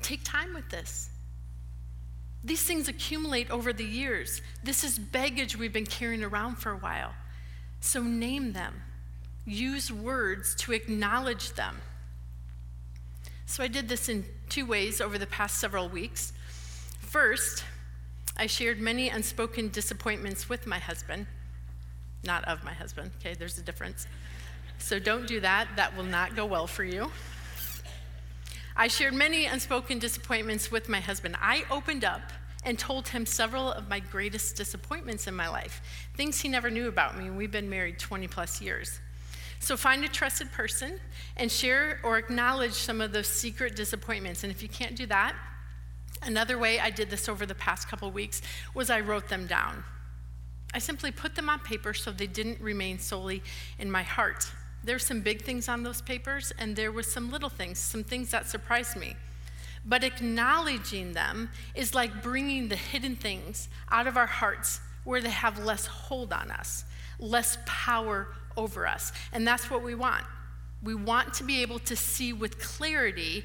Take 0.00 0.24
time 0.24 0.54
with 0.54 0.70
this. 0.70 1.10
These 2.44 2.62
things 2.62 2.88
accumulate 2.88 3.50
over 3.50 3.72
the 3.72 3.84
years. 3.84 4.42
This 4.62 4.84
is 4.84 4.98
baggage 4.98 5.56
we've 5.56 5.72
been 5.72 5.86
carrying 5.86 6.22
around 6.22 6.56
for 6.56 6.70
a 6.72 6.76
while. 6.76 7.12
So 7.80 8.02
name 8.02 8.52
them, 8.52 8.82
use 9.44 9.92
words 9.92 10.54
to 10.56 10.72
acknowledge 10.72 11.52
them. 11.52 11.76
So 13.46 13.62
I 13.62 13.68
did 13.68 13.88
this 13.88 14.08
in 14.08 14.24
two 14.48 14.66
ways 14.66 15.00
over 15.00 15.18
the 15.18 15.26
past 15.26 15.58
several 15.58 15.88
weeks. 15.88 16.32
First, 17.00 17.64
I 18.36 18.46
shared 18.46 18.78
many 18.78 19.08
unspoken 19.08 19.68
disappointments 19.70 20.48
with 20.48 20.66
my 20.66 20.78
husband, 20.78 21.26
not 22.24 22.44
of 22.44 22.62
my 22.62 22.72
husband, 22.72 23.10
okay, 23.18 23.34
there's 23.34 23.58
a 23.58 23.62
difference. 23.62 24.06
So 24.78 24.98
don't 24.98 25.26
do 25.26 25.40
that, 25.40 25.68
that 25.76 25.96
will 25.96 26.04
not 26.04 26.36
go 26.36 26.46
well 26.46 26.66
for 26.66 26.84
you. 26.84 27.10
I 28.80 28.86
shared 28.86 29.12
many 29.12 29.46
unspoken 29.46 29.98
disappointments 29.98 30.70
with 30.70 30.88
my 30.88 31.00
husband. 31.00 31.34
I 31.40 31.64
opened 31.68 32.04
up 32.04 32.20
and 32.62 32.78
told 32.78 33.08
him 33.08 33.26
several 33.26 33.72
of 33.72 33.88
my 33.88 33.98
greatest 33.98 34.54
disappointments 34.54 35.26
in 35.26 35.34
my 35.34 35.48
life, 35.48 35.82
things 36.16 36.40
he 36.40 36.48
never 36.48 36.70
knew 36.70 36.86
about 36.86 37.18
me. 37.18 37.28
We've 37.28 37.50
been 37.50 37.68
married 37.68 37.98
20 37.98 38.28
plus 38.28 38.60
years. 38.60 39.00
So 39.58 39.76
find 39.76 40.04
a 40.04 40.08
trusted 40.08 40.52
person 40.52 41.00
and 41.36 41.50
share 41.50 41.98
or 42.04 42.18
acknowledge 42.18 42.74
some 42.74 43.00
of 43.00 43.10
those 43.10 43.26
secret 43.26 43.74
disappointments. 43.74 44.44
And 44.44 44.52
if 44.52 44.62
you 44.62 44.68
can't 44.68 44.94
do 44.94 45.06
that, 45.06 45.34
another 46.22 46.56
way 46.56 46.78
I 46.78 46.90
did 46.90 47.10
this 47.10 47.28
over 47.28 47.46
the 47.46 47.56
past 47.56 47.88
couple 47.88 48.08
weeks 48.12 48.42
was 48.74 48.90
I 48.90 49.00
wrote 49.00 49.28
them 49.28 49.48
down. 49.48 49.82
I 50.72 50.78
simply 50.78 51.10
put 51.10 51.34
them 51.34 51.48
on 51.48 51.58
paper 51.58 51.94
so 51.94 52.12
they 52.12 52.28
didn't 52.28 52.60
remain 52.60 53.00
solely 53.00 53.42
in 53.80 53.90
my 53.90 54.04
heart. 54.04 54.52
There's 54.88 55.04
some 55.04 55.20
big 55.20 55.42
things 55.42 55.68
on 55.68 55.82
those 55.82 56.00
papers, 56.00 56.50
and 56.58 56.74
there 56.74 56.90
was 56.90 57.12
some 57.12 57.30
little 57.30 57.50
things, 57.50 57.78
some 57.78 58.02
things 58.02 58.30
that 58.30 58.48
surprised 58.48 58.96
me. 58.96 59.16
But 59.84 60.02
acknowledging 60.02 61.12
them 61.12 61.50
is 61.74 61.94
like 61.94 62.22
bringing 62.22 62.68
the 62.68 62.76
hidden 62.76 63.14
things 63.14 63.68
out 63.90 64.06
of 64.06 64.16
our 64.16 64.24
hearts 64.26 64.80
where 65.04 65.20
they 65.20 65.28
have 65.28 65.62
less 65.62 65.84
hold 65.84 66.32
on 66.32 66.50
us, 66.50 66.86
less 67.18 67.58
power 67.66 68.28
over 68.56 68.86
us. 68.86 69.12
And 69.34 69.46
that's 69.46 69.70
what 69.70 69.82
we 69.82 69.94
want. 69.94 70.24
We 70.82 70.94
want 70.94 71.34
to 71.34 71.44
be 71.44 71.60
able 71.60 71.80
to 71.80 71.94
see 71.94 72.32
with 72.32 72.58
clarity, 72.58 73.44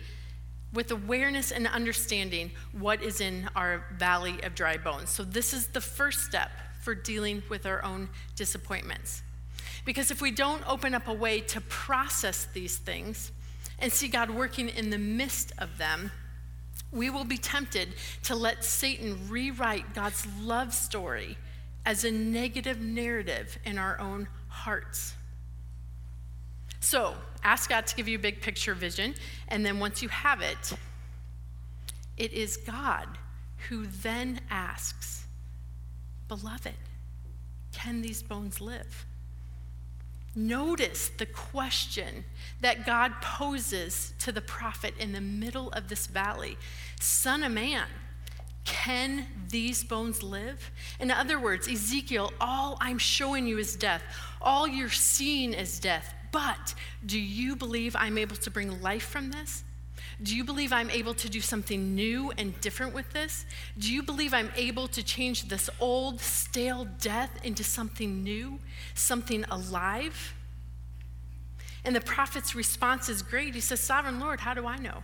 with 0.71 0.91
awareness 0.91 1.51
and 1.51 1.67
understanding, 1.67 2.51
what 2.71 3.03
is 3.03 3.19
in 3.19 3.50
our 3.53 3.83
valley 3.97 4.41
of 4.43 4.55
dry 4.55 4.77
bones. 4.77 5.09
So, 5.09 5.25
this 5.25 5.51
is 5.53 5.67
the 5.67 5.81
first 5.81 6.23
step 6.23 6.51
for 6.79 6.95
dealing 6.95 7.43
with 7.50 7.65
our 7.65 7.83
own 7.83 8.07
disappointments. 8.38 9.23
Because 9.85 10.11
if 10.11 10.21
we 10.21 10.31
don't 10.31 10.63
open 10.67 10.93
up 10.93 11.07
a 11.07 11.13
way 11.13 11.41
to 11.41 11.61
process 11.61 12.47
these 12.53 12.77
things 12.77 13.31
and 13.79 13.91
see 13.91 14.07
God 14.07 14.29
working 14.29 14.69
in 14.69 14.89
the 14.89 14.97
midst 14.97 15.51
of 15.57 15.77
them, 15.77 16.11
we 16.91 17.09
will 17.09 17.25
be 17.25 17.37
tempted 17.37 17.89
to 18.23 18.35
let 18.35 18.63
Satan 18.63 19.17
rewrite 19.27 19.93
God's 19.93 20.25
love 20.41 20.73
story 20.73 21.37
as 21.85 22.05
a 22.05 22.11
negative 22.11 22.79
narrative 22.79 23.57
in 23.65 23.77
our 23.77 23.99
own 23.99 24.27
hearts. 24.47 25.15
So, 26.79 27.15
ask 27.43 27.69
God 27.69 27.87
to 27.87 27.95
give 27.95 28.07
you 28.07 28.17
a 28.17 28.21
big 28.21 28.41
picture 28.41 28.73
vision, 28.73 29.15
and 29.47 29.65
then 29.65 29.79
once 29.79 30.01
you 30.01 30.09
have 30.09 30.41
it, 30.41 30.73
it 32.17 32.31
is 32.33 32.57
God 32.57 33.07
who 33.69 33.87
then 33.87 34.41
asks, 34.49 35.25
Beloved, 36.27 36.73
can 37.71 38.01
these 38.01 38.21
bones 38.21 38.61
live? 38.61 39.05
Notice 40.35 41.09
the 41.09 41.25
question 41.27 42.25
that 42.61 42.85
God 42.85 43.13
poses 43.21 44.13
to 44.19 44.31
the 44.31 44.41
prophet 44.41 44.95
in 44.99 45.11
the 45.11 45.21
middle 45.21 45.71
of 45.71 45.89
this 45.89 46.07
valley 46.07 46.57
Son 46.99 47.43
of 47.43 47.51
man, 47.51 47.85
can 48.63 49.27
these 49.49 49.83
bones 49.83 50.23
live? 50.23 50.71
In 50.99 51.11
other 51.11 51.37
words, 51.37 51.67
Ezekiel, 51.67 52.31
all 52.39 52.77
I'm 52.79 52.97
showing 52.97 53.45
you 53.45 53.57
is 53.57 53.75
death. 53.75 54.03
All 54.41 54.67
you're 54.67 54.89
seeing 54.89 55.53
is 55.53 55.79
death. 55.79 56.13
But 56.31 56.73
do 57.05 57.19
you 57.19 57.55
believe 57.55 57.95
I'm 57.95 58.17
able 58.17 58.37
to 58.37 58.49
bring 58.49 58.81
life 58.81 59.03
from 59.03 59.31
this? 59.31 59.63
Do 60.22 60.36
you 60.36 60.43
believe 60.43 60.72
I'm 60.72 60.89
able 60.89 61.13
to 61.15 61.29
do 61.29 61.41
something 61.41 61.96
new 61.96 62.32
and 62.38 62.60
different 62.62 62.93
with 62.93 63.12
this? 63.12 63.46
Do 63.77 63.91
you 63.91 64.03
believe 64.03 64.34
I'm 64.34 64.51
able 64.55 64.88
to 64.89 65.03
change 65.03 65.48
this 65.48 65.70
old, 65.79 66.22
stale 66.22 66.86
death 67.01 67.32
into 67.43 67.63
something 67.63 68.24
new, 68.24 68.60
something 68.93 69.43
alive? 69.50 70.34
And 71.86 71.96
the 71.96 72.01
prophet's 72.01 72.55
response 72.55 73.10
is 73.10 73.22
great. 73.22 73.55
He 73.55 73.62
says, 73.62 73.79
Sovereign 73.79 74.20
Lord, 74.20 74.39
how 74.39 74.53
do 74.53 74.67
I 74.67 74.77
know? 74.77 75.03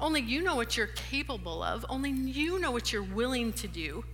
Only 0.00 0.20
you 0.20 0.42
know 0.42 0.54
what 0.54 0.76
you're 0.76 0.86
capable 0.86 1.62
of, 1.62 1.84
only 1.88 2.10
you 2.10 2.60
know 2.60 2.70
what 2.70 2.92
you're 2.92 3.02
willing 3.02 3.52
to 3.54 3.66
do. 3.66 4.04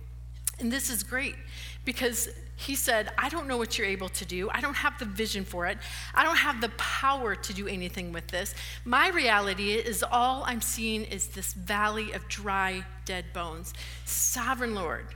And 0.59 0.71
this 0.71 0.89
is 0.89 1.03
great 1.03 1.35
because 1.83 2.29
he 2.57 2.75
said, 2.75 3.11
I 3.17 3.27
don't 3.29 3.47
know 3.47 3.57
what 3.57 3.77
you're 3.77 3.87
able 3.87 4.09
to 4.09 4.25
do. 4.25 4.49
I 4.49 4.61
don't 4.61 4.75
have 4.75 4.97
the 4.97 5.05
vision 5.05 5.43
for 5.43 5.67
it. 5.67 5.77
I 6.13 6.23
don't 6.23 6.37
have 6.37 6.61
the 6.61 6.69
power 6.69 7.35
to 7.35 7.53
do 7.53 7.67
anything 7.67 8.13
with 8.13 8.27
this. 8.27 8.55
My 8.85 9.09
reality 9.09 9.73
is 9.73 10.03
all 10.09 10.43
I'm 10.45 10.61
seeing 10.61 11.03
is 11.03 11.27
this 11.27 11.53
valley 11.53 12.13
of 12.13 12.27
dry, 12.29 12.85
dead 13.03 13.25
bones. 13.33 13.73
Sovereign 14.05 14.73
Lord, 14.73 15.07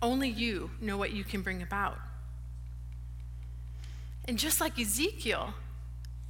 only 0.00 0.30
you 0.30 0.70
know 0.80 0.96
what 0.96 1.12
you 1.12 1.22
can 1.22 1.42
bring 1.42 1.62
about. 1.62 1.98
And 4.26 4.38
just 4.38 4.60
like 4.60 4.78
Ezekiel, 4.78 5.52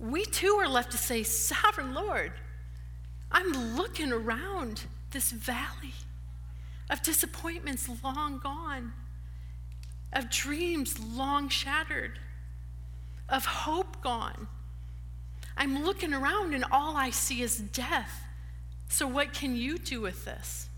we 0.00 0.25
too 0.25 0.59
are 0.61 0.68
left 0.68 0.90
to 0.92 0.99
say, 0.99 1.23
Sovereign 1.23 1.94
Lord, 1.94 2.32
I'm 3.30 3.76
looking 3.76 4.12
around 4.12 4.82
this 5.12 5.30
valley 5.30 5.94
of 6.91 7.03
disappointments 7.03 7.89
long 8.03 8.39
gone 8.39 8.93
of 10.12 10.31
dreams 10.31 10.99
long 11.01 11.49
shattered, 11.49 12.19
of 13.29 13.45
hope 13.45 14.03
gone. 14.03 14.47
I'm 15.57 15.85
looking 15.85 16.12
around 16.12 16.55
and 16.55 16.65
all 16.71 16.97
I 16.97 17.11
see 17.11 17.43
is 17.43 17.59
death. 17.59 18.25
So, 18.89 19.07
what 19.07 19.33
can 19.33 19.57
you 19.57 19.79
do 19.79 20.01
with 20.01 20.25
this? 20.25 20.69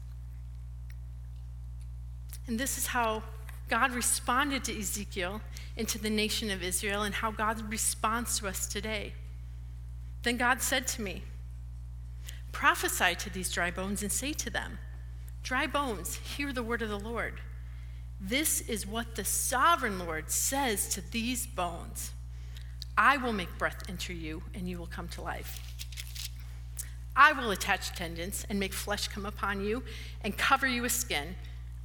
And 2.46 2.60
this 2.60 2.78
is 2.78 2.86
how 2.88 3.22
God 3.68 3.92
responded 3.92 4.62
to 4.64 4.78
Ezekiel 4.78 5.40
and 5.76 5.88
to 5.88 5.98
the 5.98 6.10
nation 6.10 6.50
of 6.50 6.62
Israel, 6.62 7.02
and 7.02 7.14
how 7.14 7.32
God 7.32 7.72
responds 7.72 8.38
to 8.38 8.46
us 8.46 8.68
today. 8.68 9.14
Then 10.22 10.36
God 10.36 10.62
said 10.62 10.86
to 10.88 11.02
me, 11.02 11.24
Prophesy 12.52 13.16
to 13.16 13.30
these 13.30 13.50
dry 13.50 13.72
bones 13.72 14.02
and 14.02 14.12
say 14.12 14.32
to 14.34 14.50
them, 14.50 14.78
Dry 15.44 15.66
bones, 15.66 16.16
hear 16.16 16.54
the 16.54 16.62
word 16.62 16.80
of 16.80 16.88
the 16.88 16.98
Lord. 16.98 17.34
This 18.18 18.62
is 18.62 18.86
what 18.86 19.14
the 19.14 19.26
sovereign 19.26 19.98
Lord 19.98 20.30
says 20.30 20.88
to 20.88 21.02
these 21.12 21.46
bones 21.46 22.12
I 22.96 23.18
will 23.18 23.34
make 23.34 23.58
breath 23.58 23.82
enter 23.88 24.14
you, 24.14 24.42
and 24.54 24.66
you 24.66 24.78
will 24.78 24.86
come 24.86 25.06
to 25.08 25.20
life. 25.20 25.60
I 27.14 27.32
will 27.32 27.50
attach 27.50 27.90
tendons 27.90 28.46
and 28.48 28.58
make 28.58 28.72
flesh 28.72 29.08
come 29.08 29.26
upon 29.26 29.62
you 29.62 29.82
and 30.22 30.34
cover 30.38 30.66
you 30.66 30.80
with 30.80 30.92
skin. 30.92 31.34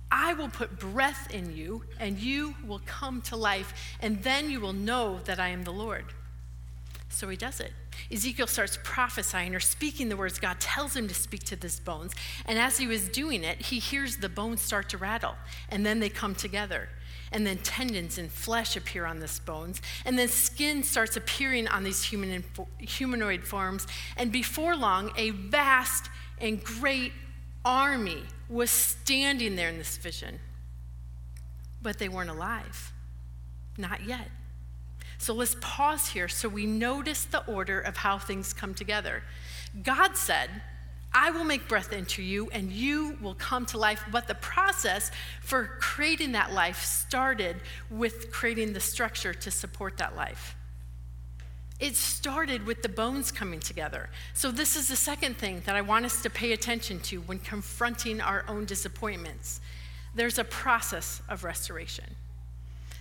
I 0.10 0.34
will 0.36 0.50
put 0.50 0.80
breath 0.80 1.30
in 1.34 1.54
you, 1.54 1.84
and 2.00 2.18
you 2.18 2.56
will 2.66 2.82
come 2.86 3.22
to 3.24 3.36
life, 3.36 3.98
and 4.02 4.24
then 4.24 4.50
you 4.50 4.62
will 4.62 4.74
know 4.74 5.20
that 5.26 5.38
I 5.38 5.50
am 5.50 5.66
the 5.66 5.74
Lord. 5.74 6.06
So 7.10 7.28
he 7.28 7.36
does 7.36 7.60
it. 7.60 7.74
Ezekiel 8.12 8.48
starts 8.48 8.78
prophesying 8.84 9.56
or 9.56 9.60
speaking 9.60 10.10
the 10.10 10.16
words 10.16 10.40
God 10.40 10.60
tells 10.60 10.96
him 10.96 11.08
to 11.08 11.14
speak 11.14 11.44
to 11.46 11.56
these 11.56 11.80
bones. 11.80 12.14
And 12.46 12.58
as 12.58 12.78
he 12.78 12.88
was 12.88 13.10
doing 13.10 13.44
it, 13.44 13.62
he 13.62 13.80
hears 13.80 14.18
the 14.18 14.30
bones 14.30 14.62
start 14.62 14.90
to 14.90 14.98
rattle, 14.98 15.36
and 15.70 15.86
then 15.86 16.00
they 16.00 16.10
come 16.10 16.36
together. 16.36 16.90
And 17.32 17.46
then 17.46 17.58
tendons 17.58 18.18
and 18.18 18.32
flesh 18.32 18.76
appear 18.76 19.06
on 19.06 19.20
these 19.20 19.40
bones. 19.40 19.82
And 20.04 20.18
then 20.18 20.30
skin 20.30 20.82
starts 20.82 21.16
appearing 21.16 21.68
on 21.68 21.84
these 21.84 22.04
human, 22.04 22.44
humanoid 22.80 23.44
forms. 23.44 23.86
And 24.18 24.32
before 24.32 24.76
long, 24.76 25.12
a 25.16 25.30
vast 25.30 26.10
and 26.40 26.64
great 26.64 27.12
army 27.64 28.24
was 28.50 28.72
standing 28.72 29.56
there 29.56 29.70
in 29.70 29.78
this 29.78 29.98
vision. 29.98 30.40
But 31.84 32.00
they 32.00 32.10
weren't 32.10 32.32
alive. 32.32 32.94
Not 33.78 34.08
yet. 34.08 34.30
So 35.20 35.34
let's 35.34 35.56
pause 35.60 36.08
here 36.08 36.30
so 36.30 36.48
we 36.50 36.66
notice 36.66 37.26
the 37.26 37.46
order 37.46 37.80
of 37.80 37.98
how 37.98 38.18
things 38.18 38.54
come 38.54 38.74
together. 38.74 39.22
God 39.84 40.16
said, 40.16 40.50
I 41.14 41.32
will 41.32 41.44
make 41.44 41.68
breath 41.68 41.92
into 41.92 42.24
you 42.24 42.50
and 42.52 42.72
you 42.72 43.18
will 43.22 43.34
come 43.36 43.66
to 43.68 43.78
life. 43.78 44.02
But 44.12 44.28
the 44.28 44.36
process 44.36 45.12
for 45.42 45.78
creating 45.82 46.32
that 46.32 46.54
life 46.54 46.84
started 46.84 47.58
with 47.90 48.32
creating 48.32 48.74
the 48.74 48.80
structure 48.80 49.34
to 49.34 49.52
support 49.52 49.98
that 49.98 50.16
life. 50.16 50.56
It 51.82 51.96
started 51.96 52.66
with 52.66 52.82
the 52.82 52.90
bones 52.90 53.32
coming 53.32 53.60
together. 53.60 54.10
So, 54.34 54.52
this 54.52 54.76
is 54.76 54.90
the 54.90 54.98
second 54.98 55.38
thing 55.38 55.62
that 55.66 55.78
I 55.78 55.82
want 55.82 56.04
us 56.04 56.22
to 56.24 56.30
pay 56.30 56.52
attention 56.52 57.00
to 57.02 57.22
when 57.22 57.40
confronting 57.40 58.20
our 58.20 58.44
own 58.50 58.66
disappointments. 58.66 59.62
There's 60.14 60.38
a 60.38 60.44
process 60.44 61.22
of 61.30 61.46
restoration. 61.46 62.16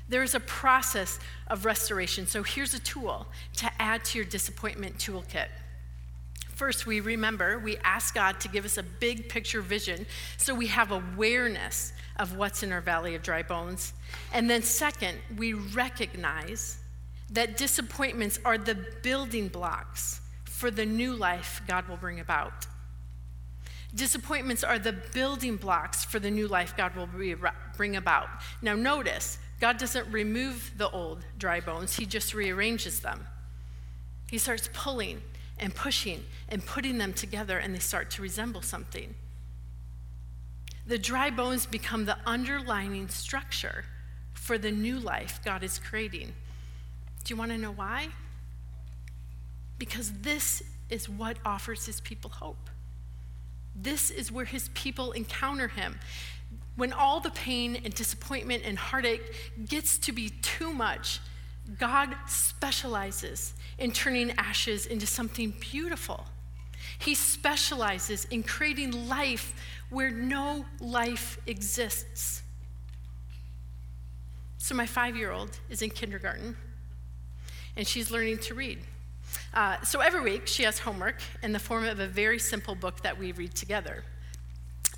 There's 0.08 0.34
a 0.34 0.40
process 0.40 1.18
of 1.48 1.64
restoration. 1.64 2.26
So 2.26 2.42
here's 2.42 2.74
a 2.74 2.80
tool 2.80 3.26
to 3.56 3.70
add 3.78 4.04
to 4.06 4.18
your 4.18 4.24
disappointment 4.24 4.98
toolkit. 4.98 5.48
First, 6.54 6.86
we 6.86 7.00
remember, 7.00 7.58
we 7.58 7.76
ask 7.78 8.14
God 8.14 8.40
to 8.40 8.48
give 8.48 8.64
us 8.64 8.78
a 8.78 8.82
big 8.82 9.28
picture 9.28 9.60
vision 9.60 10.06
so 10.38 10.54
we 10.54 10.66
have 10.66 10.90
awareness 10.90 11.92
of 12.16 12.36
what's 12.36 12.64
in 12.64 12.72
our 12.72 12.80
valley 12.80 13.14
of 13.14 13.22
dry 13.22 13.42
bones. 13.42 13.92
And 14.32 14.50
then, 14.50 14.62
second, 14.62 15.18
we 15.36 15.52
recognize 15.52 16.78
that 17.30 17.56
disappointments 17.56 18.40
are 18.44 18.58
the 18.58 18.76
building 19.02 19.48
blocks 19.48 20.20
for 20.44 20.70
the 20.70 20.84
new 20.84 21.14
life 21.14 21.62
God 21.68 21.86
will 21.88 21.96
bring 21.96 22.18
about. 22.18 22.66
Disappointments 23.94 24.64
are 24.64 24.78
the 24.78 24.92
building 25.14 25.56
blocks 25.56 26.04
for 26.04 26.18
the 26.18 26.30
new 26.30 26.48
life 26.48 26.76
God 26.76 26.96
will 26.96 27.08
bring 27.76 27.96
about. 27.96 28.28
Now, 28.60 28.74
notice, 28.74 29.38
God 29.60 29.78
doesn't 29.78 30.10
remove 30.12 30.72
the 30.76 30.88
old 30.90 31.24
dry 31.38 31.60
bones, 31.60 31.96
He 31.96 32.06
just 32.06 32.34
rearranges 32.34 33.00
them. 33.00 33.26
He 34.30 34.38
starts 34.38 34.68
pulling 34.72 35.22
and 35.58 35.74
pushing 35.74 36.24
and 36.48 36.64
putting 36.64 36.98
them 36.98 37.12
together, 37.12 37.58
and 37.58 37.74
they 37.74 37.80
start 37.80 38.10
to 38.12 38.22
resemble 38.22 38.62
something. 38.62 39.14
The 40.86 40.98
dry 40.98 41.30
bones 41.30 41.66
become 41.66 42.06
the 42.06 42.16
underlining 42.24 43.08
structure 43.08 43.84
for 44.32 44.56
the 44.56 44.70
new 44.70 44.98
life 44.98 45.40
God 45.44 45.62
is 45.62 45.78
creating. 45.78 46.32
Do 47.24 47.34
you 47.34 47.36
want 47.36 47.50
to 47.50 47.58
know 47.58 47.72
why? 47.72 48.08
Because 49.78 50.12
this 50.22 50.62
is 50.88 51.08
what 51.08 51.36
offers 51.44 51.84
his 51.84 52.00
people 52.00 52.30
hope. 52.30 52.70
This 53.76 54.10
is 54.10 54.32
where 54.32 54.46
his 54.46 54.70
people 54.70 55.12
encounter 55.12 55.68
him 55.68 55.98
when 56.78 56.92
all 56.92 57.18
the 57.18 57.30
pain 57.30 57.80
and 57.84 57.92
disappointment 57.92 58.62
and 58.64 58.78
heartache 58.78 59.34
gets 59.66 59.98
to 59.98 60.12
be 60.12 60.28
too 60.42 60.72
much, 60.72 61.18
God 61.76 62.14
specializes 62.28 63.52
in 63.78 63.90
turning 63.90 64.30
ashes 64.38 64.86
into 64.86 65.04
something 65.04 65.52
beautiful. 65.58 66.24
He 67.00 67.16
specializes 67.16 68.26
in 68.26 68.44
creating 68.44 69.08
life 69.08 69.54
where 69.90 70.12
no 70.12 70.64
life 70.80 71.40
exists. 71.48 72.42
So, 74.58 74.76
my 74.76 74.86
five 74.86 75.16
year 75.16 75.32
old 75.32 75.58
is 75.68 75.82
in 75.82 75.90
kindergarten 75.90 76.56
and 77.76 77.88
she's 77.88 78.12
learning 78.12 78.38
to 78.38 78.54
read. 78.54 78.78
Uh, 79.52 79.80
so, 79.82 79.98
every 79.98 80.20
week 80.20 80.46
she 80.46 80.62
has 80.62 80.78
homework 80.78 81.20
in 81.42 81.52
the 81.52 81.58
form 81.58 81.86
of 81.86 81.98
a 81.98 82.06
very 82.06 82.38
simple 82.38 82.76
book 82.76 83.02
that 83.02 83.18
we 83.18 83.32
read 83.32 83.56
together. 83.56 84.04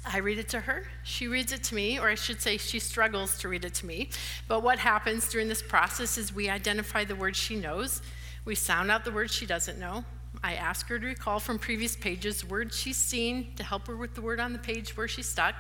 I 0.05 0.19
read 0.19 0.39
it 0.39 0.49
to 0.51 0.61
her. 0.61 0.85
She 1.03 1.27
reads 1.29 1.53
it 1.53 1.63
to 1.65 1.75
me, 1.75 1.99
or 1.99 2.09
I 2.09 2.15
should 2.15 2.41
say, 2.41 2.57
she 2.57 2.79
struggles 2.79 3.39
to 3.39 3.49
read 3.49 3.65
it 3.65 3.75
to 3.75 3.87
me. 3.87 4.09
But 4.49 4.63
what 4.63 4.79
happens 4.79 5.29
during 5.29 5.49
this 5.49 5.63
process 5.63 6.17
is 6.17 6.35
we 6.35 6.49
identify 6.49 7.05
the 7.05 7.15
words 7.15 7.37
she 7.37 7.57
knows, 7.57 8.01
we 8.45 8.55
sound 8.55 8.91
out 8.91 9.05
the 9.05 9.13
words 9.13 9.35
she 9.35 9.45
doesn't 9.47 9.79
know. 9.79 10.05
I 10.43 10.55
ask 10.55 10.89
her 10.89 10.99
to 10.99 11.07
recall 11.07 11.39
from 11.41 11.59
previous 11.59 11.97
pages 11.97 12.45
words 12.45 12.79
she's 12.79 12.97
seen 12.97 13.55
to 13.57 13.65
help 13.65 13.87
her 13.89 13.97
with 13.97 14.15
the 14.15 14.23
word 14.23 14.41
on 14.41 14.53
the 14.53 14.59
page 14.59 14.97
where 14.97 15.09
she's 15.09 15.29
stuck. 15.29 15.55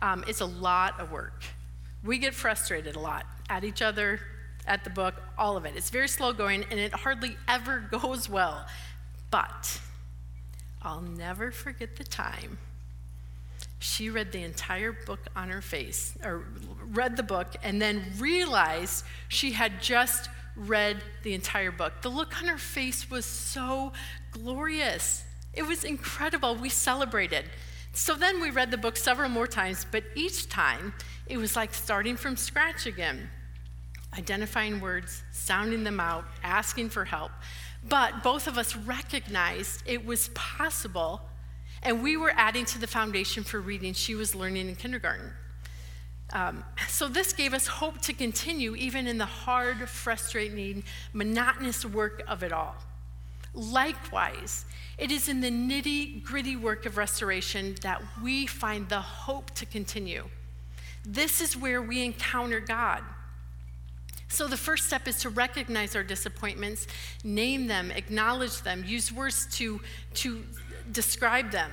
Um, 0.00 0.24
it's 0.28 0.40
a 0.40 0.46
lot 0.46 1.00
of 1.00 1.10
work. 1.10 1.42
We 2.04 2.18
get 2.18 2.34
frustrated 2.34 2.96
a 2.96 3.00
lot 3.00 3.24
at 3.48 3.64
each 3.64 3.80
other, 3.80 4.20
at 4.66 4.84
the 4.84 4.90
book, 4.90 5.14
all 5.38 5.56
of 5.56 5.64
it. 5.64 5.74
It's 5.76 5.90
very 5.90 6.08
slow 6.08 6.32
going 6.32 6.64
and 6.70 6.78
it 6.78 6.92
hardly 6.92 7.36
ever 7.48 7.78
goes 7.90 8.28
well. 8.28 8.66
But 9.30 9.80
I'll 10.82 11.00
never 11.00 11.50
forget 11.50 11.96
the 11.96 12.04
time 12.04 12.58
she 13.78 14.10
read 14.10 14.32
the 14.32 14.42
entire 14.42 14.92
book 14.92 15.20
on 15.36 15.50
her 15.50 15.60
face, 15.60 16.16
or 16.24 16.44
read 16.92 17.16
the 17.16 17.22
book, 17.22 17.54
and 17.62 17.80
then 17.80 18.02
realized 18.18 19.04
she 19.28 19.52
had 19.52 19.82
just 19.82 20.30
read 20.56 21.02
the 21.22 21.34
entire 21.34 21.70
book. 21.70 22.00
The 22.02 22.08
look 22.08 22.40
on 22.40 22.48
her 22.48 22.58
face 22.58 23.10
was 23.10 23.26
so 23.26 23.92
glorious. 24.30 25.24
It 25.52 25.62
was 25.66 25.84
incredible. 25.84 26.54
We 26.56 26.68
celebrated. 26.68 27.44
So 27.92 28.14
then 28.14 28.40
we 28.40 28.50
read 28.50 28.70
the 28.70 28.76
book 28.76 28.96
several 28.96 29.28
more 29.28 29.46
times, 29.46 29.86
but 29.90 30.04
each 30.14 30.48
time 30.48 30.92
it 31.26 31.38
was 31.38 31.56
like 31.56 31.72
starting 31.74 32.16
from 32.16 32.36
scratch 32.36 32.86
again, 32.86 33.30
identifying 34.16 34.80
words, 34.80 35.22
sounding 35.32 35.84
them 35.84 36.00
out, 36.00 36.24
asking 36.42 36.90
for 36.90 37.04
help. 37.04 37.32
But 37.88 38.22
both 38.22 38.46
of 38.46 38.58
us 38.58 38.76
recognized 38.76 39.82
it 39.86 40.04
was 40.04 40.28
possible, 40.34 41.22
and 41.86 42.02
we 42.02 42.16
were 42.16 42.32
adding 42.34 42.64
to 42.64 42.80
the 42.80 42.86
foundation 42.88 43.44
for 43.44 43.60
reading 43.60 43.94
she 43.94 44.16
was 44.16 44.34
learning 44.34 44.68
in 44.68 44.74
kindergarten. 44.74 45.30
Um, 46.32 46.64
so, 46.88 47.06
this 47.06 47.32
gave 47.32 47.54
us 47.54 47.68
hope 47.68 48.00
to 48.02 48.12
continue 48.12 48.74
even 48.74 49.06
in 49.06 49.16
the 49.16 49.24
hard, 49.24 49.88
frustrating, 49.88 50.82
monotonous 51.12 51.86
work 51.86 52.24
of 52.26 52.42
it 52.42 52.52
all. 52.52 52.74
Likewise, 53.54 54.64
it 54.98 55.12
is 55.12 55.28
in 55.28 55.40
the 55.40 55.50
nitty 55.50 56.24
gritty 56.24 56.56
work 56.56 56.84
of 56.86 56.96
restoration 56.96 57.76
that 57.82 58.02
we 58.20 58.46
find 58.46 58.88
the 58.88 59.00
hope 59.00 59.52
to 59.52 59.64
continue. 59.64 60.24
This 61.04 61.40
is 61.40 61.56
where 61.56 61.80
we 61.80 62.04
encounter 62.04 62.58
God. 62.58 63.04
So, 64.26 64.48
the 64.48 64.56
first 64.56 64.86
step 64.86 65.06
is 65.06 65.20
to 65.20 65.28
recognize 65.28 65.94
our 65.94 66.02
disappointments, 66.02 66.88
name 67.22 67.68
them, 67.68 67.92
acknowledge 67.92 68.62
them, 68.62 68.84
use 68.84 69.12
words 69.12 69.46
to, 69.58 69.80
to 70.14 70.42
describe 70.92 71.50
them. 71.50 71.70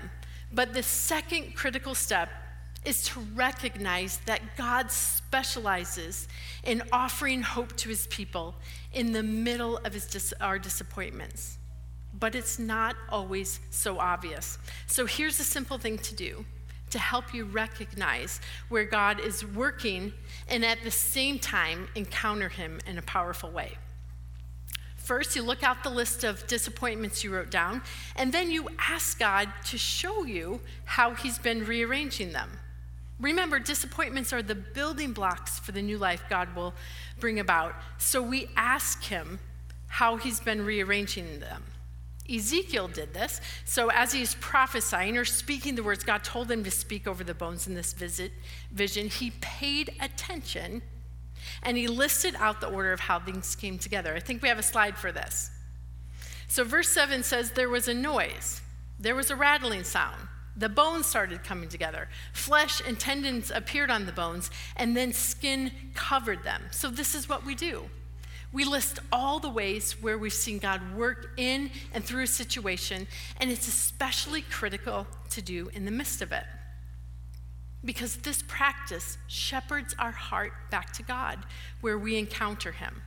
But 0.52 0.74
the 0.74 0.84
second 0.84 1.56
critical 1.56 1.96
step 1.96 2.30
is 2.86 3.04
to 3.04 3.20
recognize 3.34 4.18
that 4.26 4.42
God 4.58 4.92
specializes 4.92 6.28
in 6.64 6.84
offering 6.92 7.42
hope 7.42 7.76
to 7.78 7.90
his 7.90 8.08
people 8.08 8.56
in 8.92 9.14
the 9.14 9.24
middle 9.24 9.78
of 9.78 9.94
dis- 9.94 10.34
our 10.42 10.60
disappointments. 10.60 11.58
But 12.20 12.36
it's 12.36 12.60
not 12.60 12.96
always 13.10 13.60
so 13.72 14.00
obvious. 14.00 14.58
So 14.88 15.06
here's 15.06 15.40
a 15.40 15.44
simple 15.44 15.78
thing 15.78 15.98
to 16.00 16.16
do 16.16 16.46
to 16.92 17.00
help 17.00 17.34
you 17.34 17.46
recognize 17.46 18.40
where 18.70 18.86
God 18.86 19.20
is 19.20 19.44
working 19.44 20.14
and 20.48 20.64
at 20.64 20.84
the 20.84 20.92
same 20.92 21.40
time 21.40 21.88
encounter 21.96 22.50
him 22.50 22.80
in 22.86 23.00
a 23.00 23.02
powerful 23.02 23.50
way. 23.50 23.78
First, 25.04 25.36
you 25.36 25.44
look 25.44 25.64
out 25.64 25.84
the 25.84 25.90
list 25.90 26.24
of 26.24 26.48
disappointments 26.48 27.24
you 27.24 27.34
wrote 27.34 27.52
down, 27.52 27.82
and 28.16 28.34
then 28.34 28.50
you 28.50 28.70
ask 28.80 29.20
God 29.20 29.50
to 29.66 29.78
show 29.78 30.24
you 30.24 30.62
how 30.86 31.14
He's 31.14 31.38
been 31.38 31.66
rearranging 31.66 32.32
them. 32.32 32.50
Remember, 33.20 33.60
disappointments 33.60 34.34
are 34.34 34.42
the 34.42 34.56
building 34.56 35.14
blocks 35.14 35.60
for 35.60 35.72
the 35.72 35.82
new 35.82 35.98
life 35.98 36.24
God 36.30 36.56
will 36.56 36.74
bring 37.20 37.40
about. 37.40 37.76
So 37.98 38.22
we 38.22 38.50
ask 38.56 39.04
him 39.04 39.40
how 39.88 40.18
he's 40.18 40.40
been 40.40 40.66
rearranging 40.66 41.40
them. 41.40 41.64
Ezekiel 42.30 42.88
did 42.88 43.14
this. 43.14 43.40
So 43.66 43.90
as 43.92 44.12
he's 44.12 44.36
prophesying 44.36 45.18
or 45.18 45.26
speaking 45.26 45.76
the 45.76 45.84
words 45.84 46.04
God 46.04 46.24
told 46.24 46.50
him 46.50 46.64
to 46.64 46.72
speak 46.72 47.08
over 47.08 47.24
the 47.24 47.34
bones 47.34 47.68
in 47.68 47.76
this 47.76 47.94
visit, 47.94 48.32
vision, 48.72 49.08
he 49.08 49.32
paid 49.42 49.94
attention 50.02 50.82
and 51.64 51.78
he 51.78 51.88
listed 51.88 52.36
out 52.38 52.62
the 52.62 52.68
order 52.68 52.94
of 52.94 53.00
how 53.00 53.20
things 53.20 53.56
came 53.56 53.78
together. 53.78 54.14
I 54.16 54.20
think 54.20 54.42
we 54.42 54.50
have 54.50 54.60
a 54.60 54.64
slide 54.64 54.98
for 54.98 55.12
this. 55.12 55.50
So 56.48 56.64
verse 56.64 56.90
7 56.90 57.24
says 57.24 57.52
there 57.52 57.70
was 57.70 57.88
a 57.88 57.94
noise. 57.94 58.62
There 59.00 59.16
was 59.16 59.32
a 59.32 59.36
rattling 59.36 59.84
sound. 59.84 60.28
The 60.56 60.70
bones 60.70 61.08
started 61.08 61.44
coming 61.44 61.68
together. 61.68 62.10
Flesh 62.32 62.82
and 62.88 63.00
tendons 63.00 63.50
appeared 63.50 63.90
on 63.90 64.06
the 64.06 64.12
bones, 64.12 64.52
and 64.76 64.96
then 64.96 65.12
skin 65.12 65.72
covered 65.96 66.44
them. 66.44 66.62
So, 66.70 66.90
this 66.90 67.16
is 67.16 67.28
what 67.28 67.44
we 67.44 67.56
do. 67.56 67.90
We 68.52 68.66
list 68.66 69.00
all 69.12 69.40
the 69.40 69.50
ways 69.50 69.94
where 70.00 70.16
we've 70.16 70.32
seen 70.32 70.60
God 70.60 70.96
work 70.96 71.32
in 71.38 71.72
and 71.92 72.04
through 72.04 72.24
a 72.24 72.28
situation, 72.28 73.08
and 73.38 73.50
it's 73.50 73.68
especially 73.68 74.44
critical 74.44 75.08
to 75.32 75.42
do 75.42 75.72
in 75.74 75.86
the 75.86 75.92
midst 75.92 76.22
of 76.22 76.32
it. 76.32 76.44
Because 77.86 78.16
this 78.18 78.42
practice 78.48 79.18
shepherds 79.28 79.94
our 80.00 80.12
heart 80.12 80.54
back 80.72 80.94
to 80.94 81.04
God 81.04 81.40
where 81.82 81.98
we 81.98 82.18
encounter 82.18 82.72
Him. 82.72 83.02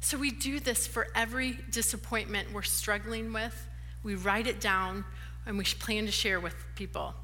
So 0.00 0.18
we 0.18 0.30
do 0.30 0.60
this 0.60 0.86
for 0.86 1.08
every 1.14 1.58
disappointment 1.70 2.52
we're 2.52 2.62
struggling 2.62 3.32
with. 3.32 3.68
We 4.02 4.14
write 4.14 4.46
it 4.46 4.60
down, 4.60 5.04
and 5.46 5.58
we 5.58 5.64
plan 5.64 6.06
to 6.06 6.12
share 6.12 6.38
with 6.38 6.54
people. 6.76 7.14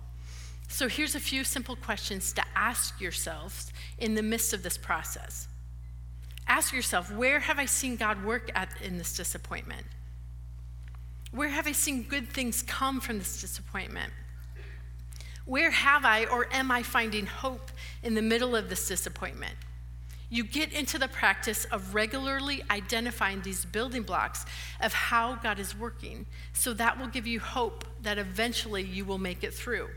So 0.68 0.88
here's 0.88 1.14
a 1.14 1.20
few 1.20 1.44
simple 1.44 1.76
questions 1.76 2.32
to 2.32 2.42
ask 2.56 3.00
yourselves 3.00 3.72
in 3.98 4.14
the 4.14 4.22
midst 4.22 4.52
of 4.52 4.62
this 4.62 4.76
process. 4.76 5.46
Ask 6.48 6.72
yourself, 6.72 7.12
where 7.12 7.40
have 7.40 7.58
I 7.58 7.66
seen 7.66 7.96
God 7.96 8.24
work 8.24 8.50
at 8.54 8.70
in 8.82 8.98
this 8.98 9.16
disappointment? 9.16 9.86
Where 11.30 11.48
have 11.48 11.66
I 11.66 11.72
seen 11.72 12.02
good 12.02 12.28
things 12.28 12.62
come 12.62 13.00
from 13.00 13.18
this 13.18 13.40
disappointment? 13.40 14.12
Where 15.44 15.70
have 15.70 16.04
I 16.04 16.24
or 16.24 16.46
am 16.52 16.70
I 16.70 16.82
finding 16.82 17.26
hope 17.26 17.70
in 18.02 18.14
the 18.14 18.22
middle 18.22 18.56
of 18.56 18.68
this 18.68 18.88
disappointment? 18.88 19.56
you 20.34 20.42
get 20.42 20.72
into 20.72 20.98
the 20.98 21.06
practice 21.06 21.64
of 21.66 21.94
regularly 21.94 22.60
identifying 22.68 23.40
these 23.42 23.64
building 23.64 24.02
blocks 24.02 24.44
of 24.80 24.92
how 24.92 25.36
God 25.36 25.60
is 25.60 25.78
working. 25.78 26.26
So 26.52 26.72
that 26.74 26.98
will 26.98 27.06
give 27.06 27.24
you 27.24 27.38
hope 27.38 27.84
that 28.02 28.18
eventually 28.18 28.82
you 28.82 29.04
will 29.04 29.18
make 29.18 29.44
it 29.44 29.54
through. 29.54 29.90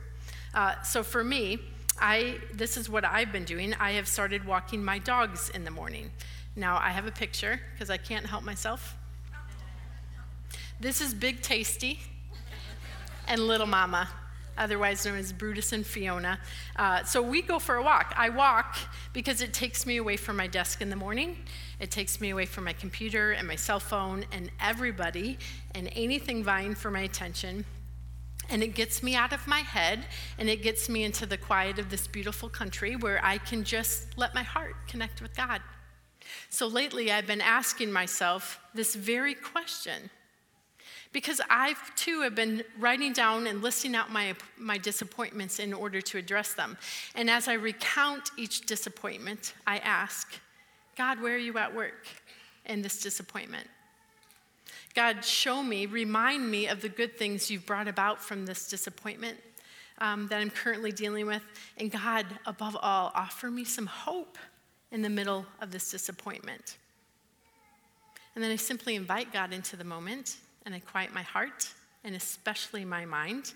Uh, 0.54 0.80
so 0.84 1.02
for 1.02 1.24
me, 1.24 1.60
I, 2.00 2.38
this 2.54 2.78
is 2.78 2.88
what 2.88 3.04
I've 3.04 3.32
been 3.32 3.46
doing. 3.46 3.74
I 3.80 3.94
have 3.94 4.08
started 4.08 4.46
walking 4.46 4.86
my 4.86 5.00
dogs 5.00 5.50
in 5.50 5.64
the 5.64 5.72
morning. 5.72 6.12
Now 6.56 6.78
I 6.78 6.92
have 6.92 7.08
a 7.08 7.12
picture 7.12 7.60
because 7.74 7.90
I 7.90 7.98
can't 7.98 8.28
help 8.28 8.44
myself. 8.44 8.96
This 10.80 11.02
is 11.02 11.16
Big 11.16 11.42
Tasty 11.42 12.00
and 13.28 13.42
Little 13.42 13.66
Mama 13.66 14.08
otherwise 14.58 15.06
known 15.06 15.18
as 15.18 15.32
Brutus 15.32 15.72
and 15.74 15.86
Fiona. 15.86 16.40
Uh, 16.76 17.04
so 17.04 17.22
we 17.22 17.42
go 17.42 17.60
for 17.60 17.76
a 17.76 17.84
walk. 17.84 18.14
I 18.18 18.30
walk 18.30 18.78
because 19.14 19.42
it 19.42 19.54
takes 19.54 19.86
me 19.86 19.98
away 19.98 20.18
from 20.18 20.36
my 20.36 20.48
desk 20.48 20.82
in 20.82 20.90
the 20.90 20.96
morning. 20.96 21.38
It 21.80 21.92
takes 21.92 22.20
me 22.20 22.32
away 22.32 22.46
from 22.46 22.64
my 22.64 22.74
computer 22.74 23.32
and 23.32 23.48
my 23.48 23.56
cell 23.56 23.80
phone 23.80 24.26
and 24.32 24.52
everybody 24.60 25.38
and 25.76 25.90
anything 25.94 26.44
vying 26.44 26.76
for 26.76 26.92
my 26.92 27.02
attention. 27.02 27.66
And 28.50 28.64
it 28.64 28.76
gets 28.76 29.04
me 29.04 29.16
out 29.16 29.34
of 29.34 29.46
my 29.46 29.60
head 29.60 30.06
and 30.38 30.50
it 30.50 30.62
gets 30.62 30.90
me 30.90 31.04
into 31.04 31.26
the 31.26 31.38
quiet 31.38 31.80
of 31.80 31.90
this 31.90 32.08
beautiful 32.08 32.50
country 32.50 32.96
where 32.96 33.24
I 33.24 33.38
can 33.38 33.64
just 33.64 34.18
let 34.18 34.34
my 34.34 34.44
heart 34.44 34.76
connect 34.88 35.22
with 35.22 35.36
God. 35.36 35.62
So 36.50 36.68
lately, 36.68 37.12
I've 37.12 37.28
been 37.28 37.42
asking 37.42 37.92
myself 37.92 38.60
this 38.74 38.96
very 38.96 39.34
question 39.34 40.10
because 41.18 41.42
I 41.50 41.74
too 41.96 42.22
have 42.22 42.36
been 42.36 42.64
writing 42.78 43.12
down 43.12 43.48
and 43.48 43.64
listing 43.64 43.96
out 43.96 44.12
my, 44.12 44.36
my 44.56 44.78
disappointments 44.78 45.58
in 45.58 45.74
order 45.74 46.00
to 46.00 46.20
address 46.20 46.54
them. 46.54 46.78
And 47.16 47.28
as 47.28 47.48
I 47.48 47.54
recount 47.54 48.30
each 48.38 48.68
disappointment, 48.68 49.56
I 49.66 49.80
ask, 49.80 50.32
God, 50.96 51.20
where 51.20 51.34
are 51.34 51.40
you 51.40 51.58
at 51.58 51.74
work 51.74 52.06
in 52.68 52.84
this 52.84 53.02
disappointment? 53.02 53.66
God, 54.94 55.26
show 55.26 55.64
me, 55.64 55.88
remind 55.88 56.52
me 56.52 56.68
of 56.68 56.84
the 56.84 56.90
good 56.90 57.18
things 57.18 57.50
you've 57.50 57.66
brought 57.66 57.88
about 57.88 58.22
from 58.22 58.46
this 58.46 58.70
disappointment 58.70 59.40
um, 59.98 60.28
that 60.28 60.40
I'm 60.40 60.52
currently 60.52 60.92
dealing 60.92 61.26
with. 61.26 61.42
And 61.78 61.92
God, 61.92 62.28
above 62.46 62.78
all, 62.80 63.12
offer 63.16 63.50
me 63.50 63.64
some 63.64 63.88
hope 63.88 64.38
in 64.92 65.02
the 65.02 65.10
middle 65.10 65.48
of 65.62 65.72
this 65.72 65.90
disappointment. 65.90 66.78
And 68.36 68.44
then 68.44 68.52
I 68.52 68.56
simply 68.56 68.94
invite 68.94 69.34
God 69.34 69.52
into 69.52 69.76
the 69.76 69.84
moment 69.84 70.38
and 70.68 70.76
I 70.76 70.80
quiet 70.80 71.14
my 71.14 71.22
heart 71.22 71.70
and 72.04 72.14
especially 72.14 72.84
my 72.84 73.06
mind. 73.06 73.54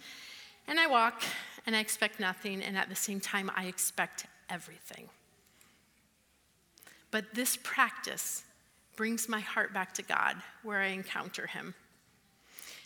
And 0.67 0.79
I 0.79 0.87
walk 0.87 1.21
and 1.67 1.75
I 1.75 1.79
expect 1.79 2.21
nothing, 2.21 2.63
and 2.63 2.77
at 2.77 2.89
the 2.89 2.95
same 2.95 3.19
time, 3.19 3.51
I 3.53 3.65
expect 3.65 4.25
everything. 4.49 5.09
But 7.11 7.35
this 7.35 7.57
practice 7.61 8.43
brings 8.95 9.27
my 9.27 9.41
heart 9.41 9.73
back 9.73 9.93
to 9.95 10.01
God 10.01 10.37
where 10.63 10.79
I 10.79 10.87
encounter 10.87 11.47
Him. 11.47 11.75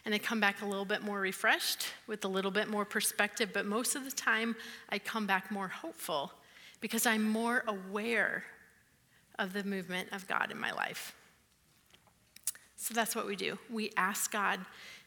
And 0.06 0.14
I 0.14 0.18
come 0.18 0.40
back 0.40 0.62
a 0.62 0.66
little 0.66 0.86
bit 0.86 1.04
more 1.04 1.20
refreshed 1.20 1.86
with 2.08 2.26
a 2.26 2.28
little 2.28 2.52
bit 2.52 2.68
more 2.68 2.84
perspective, 2.84 3.52
but 3.54 3.66
most 3.68 3.96
of 3.96 4.06
the 4.06 4.12
time, 4.12 4.56
I 4.90 4.98
come 4.98 5.28
back 5.28 5.52
more 5.52 5.68
hopeful 5.68 6.32
because 6.82 7.06
I'm 7.06 7.24
more 7.24 7.64
aware 7.68 8.44
of 9.38 9.54
the 9.54 9.64
movement 9.64 10.10
of 10.12 10.28
God 10.28 10.52
in 10.52 10.60
my 10.60 10.72
life. 10.72 11.14
So 12.86 12.94
that's 12.94 13.16
what 13.16 13.26
we 13.26 13.36
do. 13.36 13.58
We 13.68 13.92
ask 13.98 14.32
God 14.32 14.60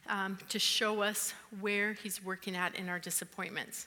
um, 0.08 0.36
to 0.48 0.58
show 0.58 1.00
us 1.00 1.32
where 1.60 1.92
He's 1.92 2.24
working 2.24 2.56
at 2.56 2.74
in 2.74 2.88
our 2.88 2.98
disappointments. 2.98 3.86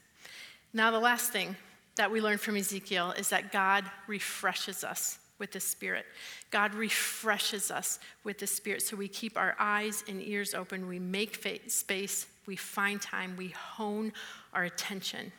Now, 0.72 0.92
the 0.92 1.00
last 1.00 1.34
thing 1.34 1.58
that 1.98 2.10
we 2.10 2.22
learn 2.22 2.38
from 2.38 2.56
Ezekiel 2.56 3.14
is 3.18 3.28
that 3.32 3.52
God 3.52 3.84
refreshes 4.08 4.86
us 4.86 5.20
with 5.40 5.52
the 5.52 5.60
Spirit. 5.60 6.06
God 6.52 6.74
refreshes 6.74 7.70
us 7.70 8.00
with 8.24 8.38
the 8.40 8.48
Spirit. 8.48 8.82
So 8.82 8.96
we 8.96 9.10
keep 9.10 9.38
our 9.38 9.58
eyes 9.60 10.06
and 10.08 10.24
ears 10.24 10.54
open, 10.54 10.88
we 10.88 10.98
make 10.98 11.46
space, 11.68 12.28
we 12.46 12.56
find 12.56 13.02
time, 13.02 13.36
we 13.36 13.50
hone 13.50 14.14
our 14.54 14.64
attention. 14.64 15.34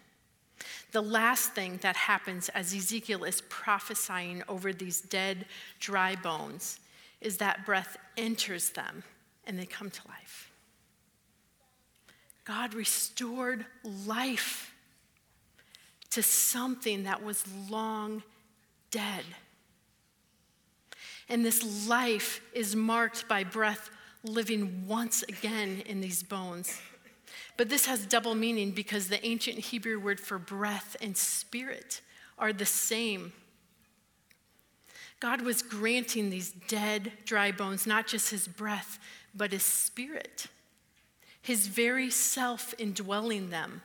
The 0.90 1.00
last 1.00 1.52
thing 1.52 1.78
that 1.80 1.96
happens 1.96 2.50
as 2.50 2.74
Ezekiel 2.74 3.24
is 3.24 3.40
prophesying 3.48 4.42
over 4.46 4.74
these 4.74 5.00
dead, 5.00 5.46
dry 5.80 6.16
bones 6.16 6.80
is 7.22 7.38
that 7.38 7.64
breath 7.64 7.96
enters 8.16 8.70
them 8.70 9.02
and 9.46 9.58
they 9.58 9.66
come 9.66 9.90
to 9.90 10.08
life. 10.08 10.50
God 12.44 12.74
restored 12.74 13.64
life 13.84 14.74
to 16.10 16.22
something 16.22 17.04
that 17.04 17.22
was 17.22 17.44
long 17.70 18.22
dead. 18.90 19.24
And 21.28 21.44
this 21.44 21.88
life 21.88 22.42
is 22.52 22.76
marked 22.76 23.28
by 23.28 23.44
breath 23.44 23.90
living 24.24 24.86
once 24.86 25.22
again 25.22 25.82
in 25.86 26.00
these 26.00 26.22
bones. 26.22 26.80
But 27.56 27.68
this 27.68 27.86
has 27.86 28.04
double 28.06 28.34
meaning 28.34 28.72
because 28.72 29.08
the 29.08 29.24
ancient 29.24 29.58
Hebrew 29.58 29.98
word 29.98 30.20
for 30.20 30.38
breath 30.38 30.96
and 31.00 31.16
spirit 31.16 32.00
are 32.38 32.52
the 32.52 32.66
same. 32.66 33.32
God 35.22 35.42
was 35.42 35.62
granting 35.62 36.30
these 36.30 36.50
dead, 36.66 37.12
dry 37.24 37.52
bones 37.52 37.86
not 37.86 38.08
just 38.08 38.32
his 38.32 38.48
breath, 38.48 38.98
but 39.32 39.52
his 39.52 39.62
spirit, 39.62 40.48
his 41.40 41.68
very 41.68 42.10
self 42.10 42.74
indwelling 42.76 43.50
them. 43.50 43.82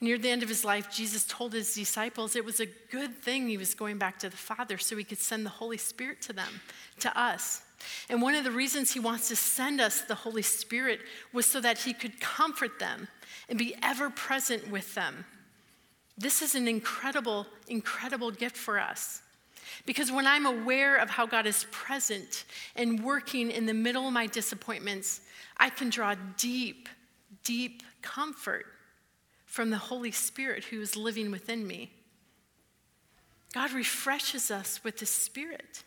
Near 0.00 0.18
the 0.18 0.30
end 0.30 0.42
of 0.42 0.48
his 0.48 0.64
life, 0.64 0.90
Jesus 0.90 1.24
told 1.24 1.52
his 1.52 1.72
disciples 1.76 2.34
it 2.34 2.44
was 2.44 2.58
a 2.58 2.66
good 2.90 3.14
thing 3.22 3.48
he 3.48 3.56
was 3.56 3.72
going 3.72 3.98
back 3.98 4.18
to 4.18 4.28
the 4.28 4.36
Father 4.36 4.78
so 4.78 4.96
he 4.96 5.04
could 5.04 5.20
send 5.20 5.46
the 5.46 5.50
Holy 5.50 5.78
Spirit 5.78 6.20
to 6.22 6.32
them, 6.32 6.60
to 6.98 7.16
us. 7.16 7.62
And 8.08 8.20
one 8.20 8.34
of 8.34 8.42
the 8.42 8.50
reasons 8.50 8.90
he 8.90 8.98
wants 8.98 9.28
to 9.28 9.36
send 9.36 9.80
us 9.80 10.00
the 10.00 10.16
Holy 10.16 10.42
Spirit 10.42 10.98
was 11.32 11.46
so 11.46 11.60
that 11.60 11.78
he 11.78 11.92
could 11.92 12.20
comfort 12.20 12.80
them 12.80 13.06
and 13.48 13.56
be 13.56 13.76
ever 13.80 14.10
present 14.10 14.68
with 14.72 14.92
them. 14.96 15.24
This 16.18 16.42
is 16.42 16.56
an 16.56 16.66
incredible, 16.66 17.46
incredible 17.68 18.32
gift 18.32 18.56
for 18.56 18.80
us. 18.80 19.22
Because 19.86 20.10
when 20.10 20.26
I'm 20.26 20.46
aware 20.46 20.96
of 20.96 21.10
how 21.10 21.26
God 21.26 21.46
is 21.46 21.66
present 21.70 22.44
and 22.76 23.02
working 23.02 23.50
in 23.50 23.66
the 23.66 23.74
middle 23.74 24.06
of 24.06 24.12
my 24.12 24.26
disappointments, 24.26 25.20
I 25.56 25.70
can 25.70 25.90
draw 25.90 26.14
deep, 26.36 26.88
deep 27.44 27.82
comfort 28.02 28.66
from 29.46 29.70
the 29.70 29.78
Holy 29.78 30.10
Spirit 30.10 30.64
who 30.64 30.80
is 30.80 30.96
living 30.96 31.30
within 31.30 31.66
me. 31.66 31.90
God 33.52 33.72
refreshes 33.72 34.50
us 34.50 34.82
with 34.82 34.98
the 34.98 35.06
Spirit, 35.06 35.82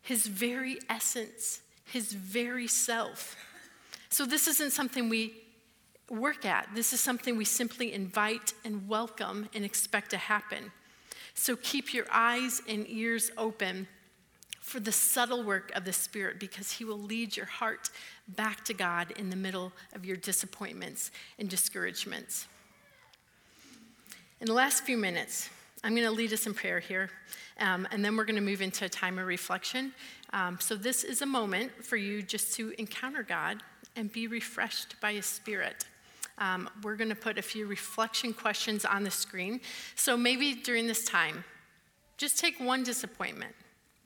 His 0.00 0.26
very 0.26 0.78
essence, 0.88 1.60
His 1.84 2.12
very 2.12 2.66
self. 2.66 3.36
So, 4.08 4.24
this 4.24 4.48
isn't 4.48 4.72
something 4.72 5.10
we 5.10 5.34
work 6.08 6.46
at. 6.46 6.68
This 6.74 6.92
is 6.92 7.00
something 7.00 7.36
we 7.36 7.44
simply 7.44 7.92
invite 7.92 8.54
and 8.64 8.88
welcome 8.88 9.48
and 9.54 9.64
expect 9.64 10.10
to 10.10 10.16
happen. 10.16 10.72
So, 11.38 11.54
keep 11.54 11.94
your 11.94 12.04
eyes 12.10 12.60
and 12.68 12.84
ears 12.88 13.30
open 13.38 13.86
for 14.60 14.80
the 14.80 14.90
subtle 14.90 15.44
work 15.44 15.70
of 15.76 15.84
the 15.84 15.92
Spirit 15.92 16.40
because 16.40 16.72
He 16.72 16.84
will 16.84 16.98
lead 16.98 17.36
your 17.36 17.46
heart 17.46 17.90
back 18.26 18.64
to 18.64 18.74
God 18.74 19.12
in 19.12 19.30
the 19.30 19.36
middle 19.36 19.72
of 19.94 20.04
your 20.04 20.16
disappointments 20.16 21.12
and 21.38 21.48
discouragements. 21.48 22.48
In 24.40 24.48
the 24.48 24.52
last 24.52 24.82
few 24.82 24.98
minutes, 24.98 25.48
I'm 25.84 25.94
going 25.94 26.08
to 26.08 26.12
lead 26.12 26.32
us 26.32 26.44
in 26.44 26.54
prayer 26.54 26.80
here, 26.80 27.08
um, 27.60 27.86
and 27.92 28.04
then 28.04 28.16
we're 28.16 28.24
going 28.24 28.34
to 28.34 28.42
move 28.42 28.60
into 28.60 28.84
a 28.84 28.88
time 28.88 29.16
of 29.16 29.26
reflection. 29.28 29.92
Um, 30.32 30.58
so, 30.60 30.74
this 30.74 31.04
is 31.04 31.22
a 31.22 31.26
moment 31.26 31.84
for 31.84 31.96
you 31.96 32.20
just 32.20 32.56
to 32.56 32.74
encounter 32.78 33.22
God 33.22 33.62
and 33.94 34.12
be 34.12 34.26
refreshed 34.26 34.96
by 35.00 35.12
His 35.12 35.26
Spirit. 35.26 35.86
Um, 36.38 36.68
we're 36.82 36.96
going 36.96 37.10
to 37.10 37.16
put 37.16 37.38
a 37.38 37.42
few 37.42 37.66
reflection 37.66 38.32
questions 38.32 38.84
on 38.84 39.02
the 39.02 39.10
screen. 39.10 39.60
So, 39.94 40.16
maybe 40.16 40.54
during 40.54 40.86
this 40.86 41.04
time, 41.04 41.44
just 42.16 42.38
take 42.38 42.58
one 42.60 42.82
disappointment. 42.82 43.54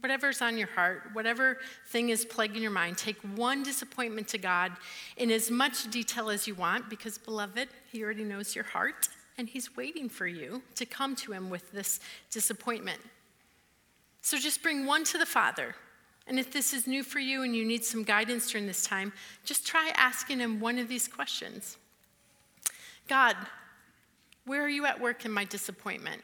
Whatever's 0.01 0.42
on 0.42 0.59
your 0.59 0.66
heart, 0.68 1.03
whatever 1.12 1.59
thing 1.88 2.09
is 2.09 2.25
plaguing 2.25 2.61
your 2.61 2.73
mind, 2.73 2.99
take 2.99 3.16
one 3.37 3.62
disappointment 3.62 4.27
to 4.29 4.38
God 4.38 4.73
in 5.16 5.31
as 5.31 5.51
much 5.51 5.88
detail 5.90 6.29
as 6.29 6.47
you 6.47 6.55
want, 6.55 6.90
because, 6.90 7.18
beloved, 7.18 7.68
He 7.90 8.03
already 8.03 8.25
knows 8.25 8.55
your 8.55 8.64
heart 8.64 9.09
and 9.38 9.49
He's 9.49 9.77
waiting 9.77 10.09
for 10.09 10.27
you 10.27 10.62
to 10.75 10.87
come 10.87 11.14
to 11.16 11.33
Him 11.33 11.51
with 11.51 11.71
this 11.73 12.01
disappointment. 12.31 13.01
So 14.23 14.38
just 14.38 14.62
bring 14.62 14.87
one 14.87 15.05
to 15.05 15.18
the 15.18 15.27
Father. 15.27 15.75
And 16.27 16.38
if 16.38 16.53
this 16.53 16.73
is 16.73 16.87
new 16.87 17.03
for 17.03 17.18
you 17.18 17.42
and 17.42 17.55
you 17.55 17.64
need 17.64 17.85
some 17.85 18.05
guidance 18.05 18.51
during 18.51 18.66
this 18.66 18.85
time, 18.85 19.12
just 19.45 19.66
try 19.66 19.92
asking 19.97 20.38
Him 20.38 20.61
one 20.61 20.79
of 20.79 20.88
these 20.88 21.09
questions 21.09 21.77
God, 23.09 23.37
where 24.45 24.62
are 24.62 24.69
you 24.69 24.87
at 24.87 25.01
work 25.01 25.25
in 25.25 25.31
my 25.31 25.45
disappointment? 25.45 26.23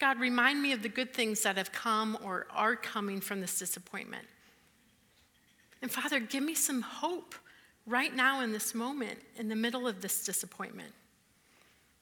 God, 0.00 0.18
remind 0.18 0.60
me 0.60 0.72
of 0.72 0.82
the 0.82 0.88
good 0.88 1.14
things 1.14 1.42
that 1.42 1.56
have 1.56 1.72
come 1.72 2.18
or 2.22 2.46
are 2.50 2.76
coming 2.76 3.20
from 3.20 3.40
this 3.40 3.58
disappointment. 3.58 4.26
And 5.80 5.90
Father, 5.90 6.18
give 6.18 6.42
me 6.42 6.54
some 6.54 6.82
hope 6.82 7.34
right 7.86 8.14
now 8.14 8.40
in 8.40 8.52
this 8.52 8.74
moment, 8.74 9.18
in 9.36 9.48
the 9.48 9.56
middle 9.56 9.86
of 9.86 10.00
this 10.00 10.24
disappointment. 10.24 10.92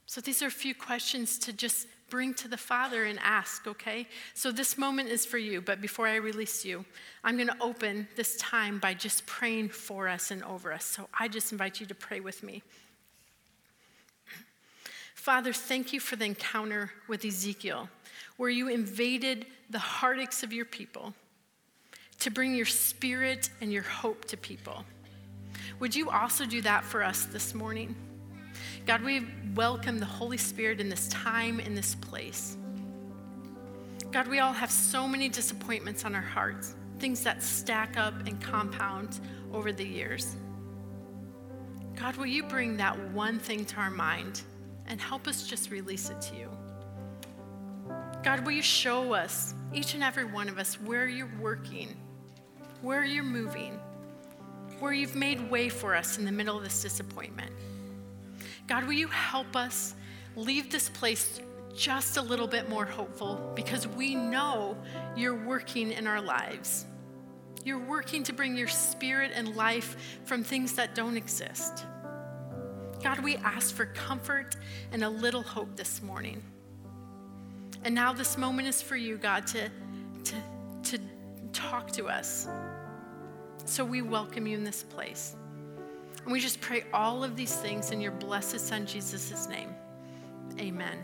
So 0.07 0.21
these 0.21 0.43
are 0.43 0.47
a 0.47 0.51
few 0.51 0.75
questions 0.75 1.39
to 1.41 1.53
just 1.53 1.87
bring 2.11 2.35
to 2.35 2.49
the 2.49 2.57
Father 2.57 3.05
and 3.05 3.19
ask, 3.23 3.67
okay? 3.67 4.07
So 4.35 4.53
this 4.53 4.77
moment 4.77 5.09
is 5.09 5.25
for 5.25 5.39
you, 5.39 5.61
but 5.61 5.81
before 5.81 6.07
I 6.07 6.17
release 6.17 6.65
you, 6.65 6.85
I'm 7.25 7.37
going 7.37 7.49
to 7.49 7.57
open 7.61 8.07
this 8.17 8.37
time 8.37 8.79
by 8.79 8.95
just 8.95 9.25
praying 9.27 9.71
for 9.71 10.09
us 10.09 10.31
and 10.31 10.45
over 10.45 10.73
us. 10.73 10.85
So 10.85 11.09
I 11.19 11.29
just 11.29 11.53
invite 11.53 11.81
you 11.81 11.87
to 11.87 11.95
pray 11.95 12.21
with 12.21 12.43
me. 12.43 12.63
Father, 15.23 15.53
thank 15.53 15.93
you 15.93 16.01
for 16.01 16.17
the 16.17 16.25
encounter 16.25 16.91
with 17.07 17.25
Ezekiel, 17.25 17.89
where 18.39 18.51
you 18.51 18.67
invaded 18.67 19.47
the 19.71 19.79
heartaches 19.79 20.43
of 20.43 20.53
your 20.53 20.65
people 20.65 21.15
to 22.19 22.29
bring 22.29 22.57
your 22.57 22.67
spirit 22.67 23.49
and 23.61 23.73
your 23.73 23.85
hope 23.85 24.25
to 24.25 24.37
people. 24.37 24.85
Would 25.79 25.95
you 25.95 26.11
also 26.11 26.45
do 26.45 26.61
that 26.63 26.83
for 26.83 27.05
us 27.05 27.27
this 27.27 27.55
morning? 27.55 27.95
God, 28.85 29.05
we 29.05 29.25
welcome 29.55 30.01
the 30.01 30.07
Holy 30.07 30.39
Spirit 30.39 30.81
in 30.81 30.89
this 30.89 31.07
time, 31.07 31.61
in 31.61 31.77
this 31.77 31.95
place. 31.95 32.57
God, 34.11 34.27
we 34.27 34.41
all 34.41 34.53
have 34.53 34.73
so 34.73 35.07
many 35.07 35.29
disappointments 35.29 36.05
on 36.05 36.17
our 36.17 36.21
hearts, 36.21 36.75
things 36.99 37.23
that 37.23 37.45
stack 37.45 37.97
up 37.97 38.27
and 38.27 38.43
compound 38.43 39.21
over 39.53 39.71
the 39.71 39.87
years. 39.87 40.35
God, 41.95 42.17
will 42.17 42.27
you 42.27 42.43
bring 42.43 42.77
that 42.79 42.99
one 43.13 43.39
thing 43.39 43.65
to 43.67 43.77
our 43.77 43.91
mind 43.91 44.43
and 44.87 45.01
help 45.01 45.27
us 45.27 45.47
just 45.47 45.71
release 45.71 46.11
it 46.11 46.21
to 46.23 46.37
you? 46.37 46.49
God, 48.23 48.45
will 48.45 48.53
you 48.53 48.63
show 48.63 49.13
us, 49.13 49.55
each 49.73 49.95
and 49.95 50.03
every 50.03 50.25
one 50.25 50.49
of 50.49 50.59
us, 50.59 50.81
where 50.81 51.09
you're 51.09 51.31
working, 51.41 51.97
where 52.81 53.05
you're 53.05 53.25
moving, 53.25 53.79
where 54.79 54.93
you've 54.93 55.17
made 55.17 55.51
way 55.51 55.69
for 55.69 55.95
us 55.95 56.19
in 56.19 56.25
the 56.25 56.33
middle 56.33 56.57
of 56.57 56.65
this 56.65 56.83
disappointment? 56.83 57.51
God, 58.69 58.85
will 58.85 58.93
you 58.93 59.09
help 59.09 59.57
us 59.57 59.95
leave 60.37 60.71
this 60.71 60.89
place 60.89 61.41
just 61.75 62.17
a 62.17 62.23
little 62.23 62.47
bit 62.47 62.69
more 62.69 62.85
hopeful 62.85 63.53
because 63.55 63.87
we 63.89 64.15
know 64.15 64.77
you're 65.17 65.35
working 65.47 65.93
in 65.93 66.07
our 66.07 66.21
lives. 66.21 66.87
You're 67.65 67.79
working 67.79 68.23
to 68.25 68.33
bring 68.33 68.57
your 68.57 68.69
spirit 68.69 69.33
and 69.35 69.57
life 69.57 70.21
from 70.25 70.43
things 70.43 70.75
that 70.75 70.95
don't 70.95 71.17
exist. 71.17 71.87
God, 73.03 73.19
we 73.21 73.37
ask 73.39 73.75
for 73.75 73.87
comfort 73.87 74.57
and 74.93 75.03
a 75.03 75.09
little 75.09 75.43
hope 75.43 75.75
this 75.77 76.03
morning. 76.03 76.41
And 77.85 77.95
now 77.95 78.13
this 78.13 78.39
moment 78.39 78.69
is 78.69 78.81
for 78.81 78.97
you, 78.97 79.17
God, 79.17 79.47
to, 79.49 79.69
to, 80.25 80.35
to 80.85 80.99
talk 81.53 81.91
to 81.93 82.07
us. 82.07 82.47
So 83.65 83.85
we 83.85 84.03
welcome 84.03 84.47
you 84.47 84.57
in 84.57 84.63
this 84.63 84.85
place. 84.85 85.35
And 86.23 86.33
we 86.33 86.39
just 86.39 86.61
pray 86.61 86.85
all 86.93 87.25
of 87.25 87.35
these 87.35 87.57
things 87.57 87.91
in 87.91 88.01
your 88.01 88.13
blessed 88.13 88.61
Son, 88.61 88.87
Jesus' 88.87 89.49
name. 89.49 89.75
Amen. 90.61 90.99